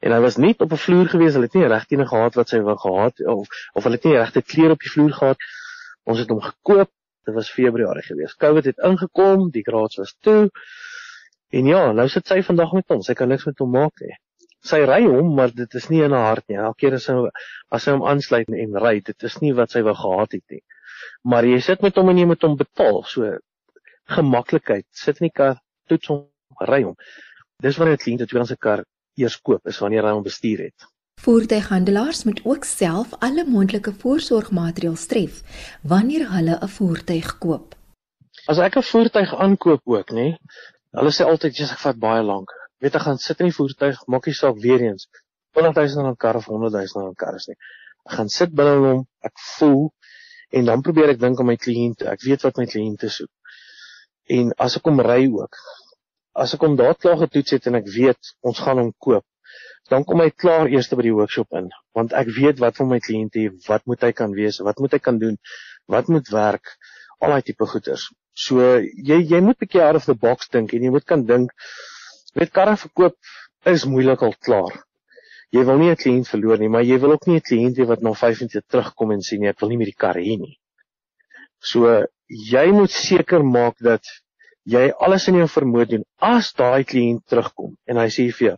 En 0.00 0.12
hy 0.12 0.20
was 0.20 0.36
nie 0.36 0.54
op 0.58 0.72
'n 0.72 0.76
vloer 0.76 1.08
gewees, 1.08 1.34
hulle 1.34 1.44
het 1.44 1.54
nie 1.54 1.66
regtiene 1.66 2.06
gehad 2.06 2.34
wat 2.34 2.48
sy 2.48 2.60
wou 2.60 2.76
gehad 2.76 3.20
of 3.26 3.48
of 3.74 3.84
hulle 3.84 3.96
het 3.96 4.04
nie 4.04 4.16
regte 4.16 4.42
kleur 4.42 4.70
op 4.70 4.80
die 4.80 4.90
vloer 4.90 5.12
gehad. 5.12 5.36
Ons 6.04 6.18
het 6.18 6.28
hom 6.28 6.40
gekoop 6.40 6.90
Dit 7.28 7.34
was 7.34 7.50
Februarie 7.52 8.02
gewees. 8.02 8.34
COVID 8.40 8.70
het 8.70 8.82
ingekom, 8.86 9.50
die 9.54 9.64
graads 9.66 10.00
was 10.00 10.14
toe. 10.24 10.48
En 11.50 11.66
ja, 11.66 11.92
nou 11.92 12.08
sit 12.08 12.26
sy 12.30 12.40
vandag 12.46 12.72
met 12.72 12.94
ons. 12.94 13.06
Sy 13.06 13.16
kan 13.18 13.28
niks 13.28 13.46
met 13.48 13.58
hom 13.60 13.72
maak 13.74 14.02
nie. 14.04 14.14
Sy 14.70 14.82
ry 14.88 15.00
hom, 15.06 15.32
maar 15.36 15.52
dit 15.56 15.74
is 15.74 15.88
nie 15.92 16.02
in 16.04 16.14
haar 16.16 16.26
hart 16.34 16.46
nie. 16.48 16.58
Elke 16.60 16.84
keer 16.84 16.96
as 16.98 17.06
sy 17.08 17.16
as 17.72 17.86
sy 17.86 17.94
hom 17.96 18.04
aansluit 18.08 18.50
en 18.64 18.76
ry, 18.84 18.98
dit 19.04 19.28
is 19.28 19.38
nie 19.40 19.52
wat 19.56 19.72
sy 19.72 19.82
wou 19.86 19.94
gehad 19.96 20.36
het 20.36 20.56
nie. 20.56 20.60
Maar 21.24 21.48
jy 21.48 21.60
sit 21.64 21.82
met 21.84 21.96
hom 21.96 22.12
en 22.12 22.20
jy 22.20 22.26
moet 22.28 22.44
hom 22.44 22.56
betaal. 22.60 23.02
So 23.08 23.36
gemaklikheid. 24.10 24.86
Sit 24.96 25.20
in 25.20 25.28
die 25.28 25.34
kar, 25.40 25.60
toets 25.88 26.12
hom, 26.12 26.24
ry 26.68 26.82
hom. 26.84 26.96
Dis 27.62 27.78
wanneer 27.80 27.98
'n 27.98 28.04
kliënt 28.04 28.22
'n 28.22 28.30
tweedehandse 28.30 28.58
kar 28.60 28.84
eers 29.20 29.36
koop, 29.36 29.66
is 29.66 29.80
wanneer 29.80 30.04
hy 30.08 30.12
hom 30.16 30.24
bestuur 30.24 30.64
het. 30.68 30.88
Voertuighandelaars 31.20 32.24
moet 32.24 32.40
ook 32.44 32.64
self 32.64 33.10
alle 33.18 33.44
moontlike 33.44 33.92
voorsorgmaatreëls 34.02 35.02
tref 35.06 35.40
wanneer 35.92 36.22
hulle 36.32 36.54
'n 36.56 36.68
voertuig 36.76 37.38
koop. 37.38 37.74
As 38.46 38.58
ek 38.58 38.76
'n 38.76 38.88
voertuig 38.92 39.34
aankoop 39.34 39.82
ook, 39.84 40.10
nê, 40.18 40.26
hulle 40.98 41.12
sê 41.12 41.26
altyd 41.32 41.56
jy's 41.56 41.72
ek 41.72 41.82
vat 41.84 41.98
baie 42.06 42.22
lank. 42.22 42.48
Weet 42.78 42.94
ek 42.94 43.02
gaan 43.02 43.18
sit 43.18 43.40
in 43.40 43.50
die 43.50 43.58
voertuig, 43.58 44.00
maak 44.06 44.26
nie 44.26 44.34
saak 44.34 44.56
weer 44.64 44.80
eens 44.80 45.08
200 45.52 45.94
000 45.94 46.16
kar 46.16 46.36
of 46.36 46.46
100 46.46 46.72
000 46.94 47.14
kar 47.14 47.34
is 47.34 47.48
nie. 47.48 47.56
Ek 48.06 48.12
gaan 48.16 48.28
sit 48.28 48.54
binne 48.54 48.88
hom, 48.88 49.06
ek 49.20 49.36
voel 49.58 49.92
en 50.50 50.64
dan 50.64 50.82
probeer 50.82 51.08
ek 51.08 51.20
dink 51.20 51.40
aan 51.40 51.46
my 51.46 51.56
kliënte. 51.56 52.08
Ek 52.08 52.22
weet 52.22 52.42
wat 52.42 52.56
my 52.56 52.64
kliënte 52.64 53.08
soek. 53.08 53.30
En 54.28 54.54
as 54.56 54.76
ek 54.76 54.88
hom 54.88 55.00
ry 55.00 55.28
ook, 55.28 55.56
as 56.32 56.54
ek 56.54 56.60
hom 56.60 56.76
daar 56.76 56.96
klaar 56.96 57.18
getoets 57.18 57.50
het 57.50 57.66
en 57.66 57.74
ek 57.74 57.92
weet 57.98 58.36
ons 58.40 58.58
gaan 58.58 58.78
hom 58.78 58.92
koop, 58.98 59.24
dan 59.90 60.04
kom 60.04 60.22
hy 60.22 60.30
klaar 60.30 60.70
eers 60.70 60.88
by 60.94 61.02
die 61.02 61.16
workshop 61.16 61.58
in 61.60 61.68
want 61.98 62.14
ek 62.20 62.30
weet 62.36 62.60
wat 62.62 62.76
van 62.80 62.88
my 62.92 63.00
kliënte 63.02 63.48
wat 63.66 63.86
moet 63.90 64.06
hy 64.06 64.12
kan 64.20 64.34
wees 64.36 64.60
wat 64.66 64.78
moet 64.82 64.94
hy 64.96 65.00
kan 65.06 65.18
doen 65.22 65.38
wat 65.90 66.08
moet 66.14 66.28
werk 66.34 66.76
al 67.20 67.34
daai 67.34 67.42
tipe 67.44 67.66
goeders. 67.68 68.06
So 68.32 68.78
jy 69.10 69.18
jy 69.32 69.40
moet 69.44 69.58
'n 69.58 69.62
bietjie 69.64 69.82
out 69.86 69.98
of 69.98 70.06
the 70.06 70.14
box 70.14 70.48
dink 70.54 70.74
en 70.74 70.86
jy 70.86 70.92
moet 70.94 71.06
kan 71.12 71.26
dink 71.26 71.50
met 72.34 72.52
karre 72.58 72.76
verkoop 72.76 73.16
is 73.72 73.84
moeilik 73.84 74.22
al 74.22 74.34
klaar. 74.46 74.78
Jy 75.52 75.64
wil 75.66 75.78
nie 75.82 75.90
'n 75.90 76.00
kliënt 76.02 76.30
verloor 76.32 76.58
nie 76.58 76.72
maar 76.74 76.86
jy 76.86 76.98
wil 77.02 77.12
ook 77.16 77.26
nie 77.26 77.36
'n 77.40 77.46
kliënt 77.50 77.76
hê 77.82 77.86
wat 77.92 78.02
na 78.02 78.14
5 78.14 78.40
minute 78.40 78.62
terugkom 78.68 79.12
en 79.12 79.26
sê 79.28 79.38
nee 79.38 79.50
ek 79.50 79.60
wil 79.60 79.68
nie 79.68 79.80
meer 79.82 79.92
die 79.92 80.02
kar 80.04 80.16
hê 80.16 80.38
nie. 80.38 80.56
So 81.60 82.06
jy 82.28 82.66
moet 82.72 82.90
seker 82.90 83.42
maak 83.44 83.76
dat 83.78 84.04
jy 84.64 84.90
alles 85.00 85.28
in 85.28 85.40
jou 85.42 85.48
vermoë 85.48 85.88
doen 85.92 86.04
as 86.18 86.52
daai 86.52 86.84
kliënt 86.84 87.26
terugkom 87.26 87.76
en 87.86 87.96
hy 87.96 88.08
sê 88.08 88.30
vir 88.30 88.46
jou 88.48 88.56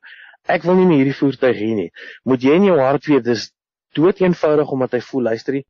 ek 0.48 0.66
wil 0.66 0.78
nie 0.78 0.86
meer 0.88 1.02
hierdie 1.02 1.18
voertuig 1.18 1.58
hê 1.58 1.72
nie. 1.78 1.90
Moet 2.24 2.42
jy 2.42 2.58
in 2.58 2.68
jou 2.70 2.78
hart 2.80 3.06
weet 3.06 3.24
dis 3.24 3.50
dood 3.94 4.20
eenvoudig 4.20 4.70
omdat 4.72 4.96
hy 4.96 5.02
voel 5.06 5.28
luister 5.30 5.58
die 5.60 5.66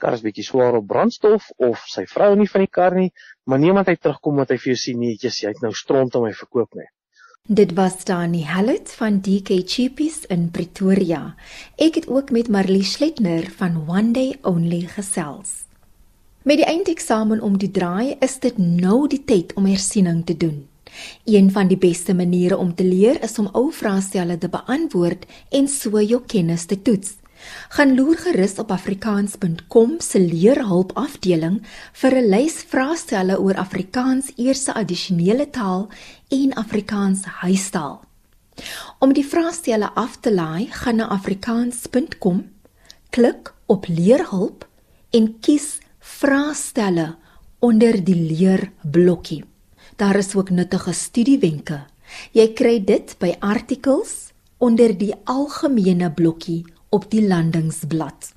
kar 0.00 0.16
is 0.16 0.24
bietjie 0.24 0.44
swaar 0.44 0.76
op 0.76 0.86
brandstof 0.88 1.48
of 1.56 1.84
sy 1.88 2.04
vrou 2.10 2.34
nie 2.36 2.48
van 2.52 2.64
die 2.66 2.72
kar 2.78 2.94
nie, 2.96 3.12
maar 3.48 3.60
niemand 3.62 3.88
hy 3.88 3.96
terugkom 3.96 4.42
wat 4.42 4.52
hy 4.52 4.58
vir 4.60 4.74
jou 4.74 4.80
sien 4.82 5.00
nee, 5.00 5.16
jy 5.16 5.32
het 5.48 5.62
nou 5.64 5.72
stront 5.72 6.16
om 6.18 6.26
my 6.28 6.34
verkoop 6.36 6.76
nie. 6.76 6.88
Dit 7.46 7.76
was 7.78 8.00
Dani 8.04 8.42
Hallet 8.42 8.90
van 8.98 9.20
DK 9.22 9.60
Cheapies 9.70 10.24
in 10.34 10.48
Pretoria. 10.50 11.36
Ek 11.78 11.94
het 12.00 12.08
ook 12.10 12.32
met 12.34 12.50
Marlie 12.50 12.82
Schletner 12.84 13.46
van 13.60 13.84
One 13.86 14.10
Day 14.12 14.34
Only 14.42 14.82
gesels. 14.90 15.62
Met 16.42 16.58
die 16.58 16.66
eindeksamen 16.66 17.40
om 17.40 17.54
die 17.58 17.70
draai 17.70 18.16
is 18.20 18.40
dit 18.42 18.58
nou 18.58 19.06
die 19.06 19.22
tyd 19.24 19.54
om 19.54 19.70
hersiening 19.70 20.24
te 20.26 20.34
doen. 20.36 20.66
Een 21.24 21.50
van 21.50 21.68
die 21.68 21.78
beste 21.78 22.14
maniere 22.14 22.56
om 22.56 22.74
te 22.74 22.84
leer 22.84 23.22
is 23.22 23.38
om 23.38 23.48
ou 23.52 23.72
vraestelle 23.72 24.38
te 24.38 24.48
beantwoord 24.48 25.26
en 25.50 25.68
so 25.68 26.00
jou 26.00 26.22
kennis 26.26 26.64
te 26.64 26.82
toets. 26.82 27.16
Gaan 27.68 27.94
loer 27.94 28.16
gerus 28.18 28.58
op 28.58 28.70
afrikaans.com 28.70 29.96
se 29.98 30.20
leerhulp 30.20 30.92
afdeling 30.96 31.60
vir 31.92 32.16
'n 32.16 32.30
lys 32.30 32.56
vraestelle 32.72 33.38
oor 33.40 33.56
Afrikaans 33.56 34.32
eerste 34.36 34.74
addisionele 34.74 35.50
taal 35.50 35.88
en 36.28 36.54
Afrikaans 36.54 37.24
huistaal. 37.24 38.04
Om 38.98 39.12
die 39.12 39.26
vraestelle 39.26 39.90
af 39.94 40.16
te 40.20 40.32
laai, 40.34 40.66
gaan 40.70 40.96
na 40.96 41.06
afrikaans.com, 41.06 42.50
klik 43.10 43.54
op 43.66 43.86
leerhulp 43.88 44.68
en 45.10 45.38
kies 45.40 45.78
vraestelle 45.98 47.14
onder 47.58 48.04
die 48.04 48.16
leerblokkie. 48.16 49.44
Daar 49.96 50.16
is 50.16 50.34
ook 50.34 50.50
nuttige 50.50 50.92
studiewenke. 50.92 51.80
Jy 52.36 52.50
kry 52.52 52.76
dit 52.84 53.14
by 53.18 53.32
artikels 53.40 54.34
onder 54.60 54.92
die 54.92 55.14
algemene 55.24 56.10
blokkie 56.12 56.64
op 56.92 57.08
die 57.10 57.22
landingsblad. 57.24 58.32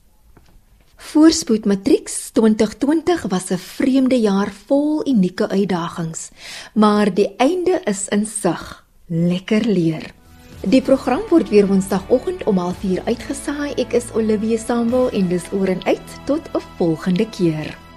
Voorspoed 1.10 1.68
Matrieks 1.68 2.32
2020 2.36 3.26
was 3.32 3.52
'n 3.52 3.58
vreemde 3.58 4.20
jaar 4.20 4.52
vol 4.68 5.08
unieke 5.08 5.50
uitdagings, 5.50 6.30
maar 6.74 7.14
die 7.14 7.36
einde 7.36 7.82
is 7.84 8.08
in 8.08 8.26
sig. 8.26 8.86
Lekker 9.08 9.66
leer. 9.66 10.14
Die 10.62 10.82
program 10.82 11.22
word 11.30 11.50
weer 11.50 11.68
Woensdagoggend 11.68 12.44
om 12.44 12.58
04:30 12.60 13.06
uitgesaai. 13.06 13.74
Ek 13.76 13.94
is 13.94 14.12
Olivia 14.14 14.58
Sambul 14.58 15.10
en 15.10 15.28
dis 15.28 15.52
oor 15.52 15.68
en 15.68 15.86
uit 15.86 16.10
tot 16.26 16.42
'n 16.54 16.62
volgende 16.78 17.30
keer. 17.30 17.89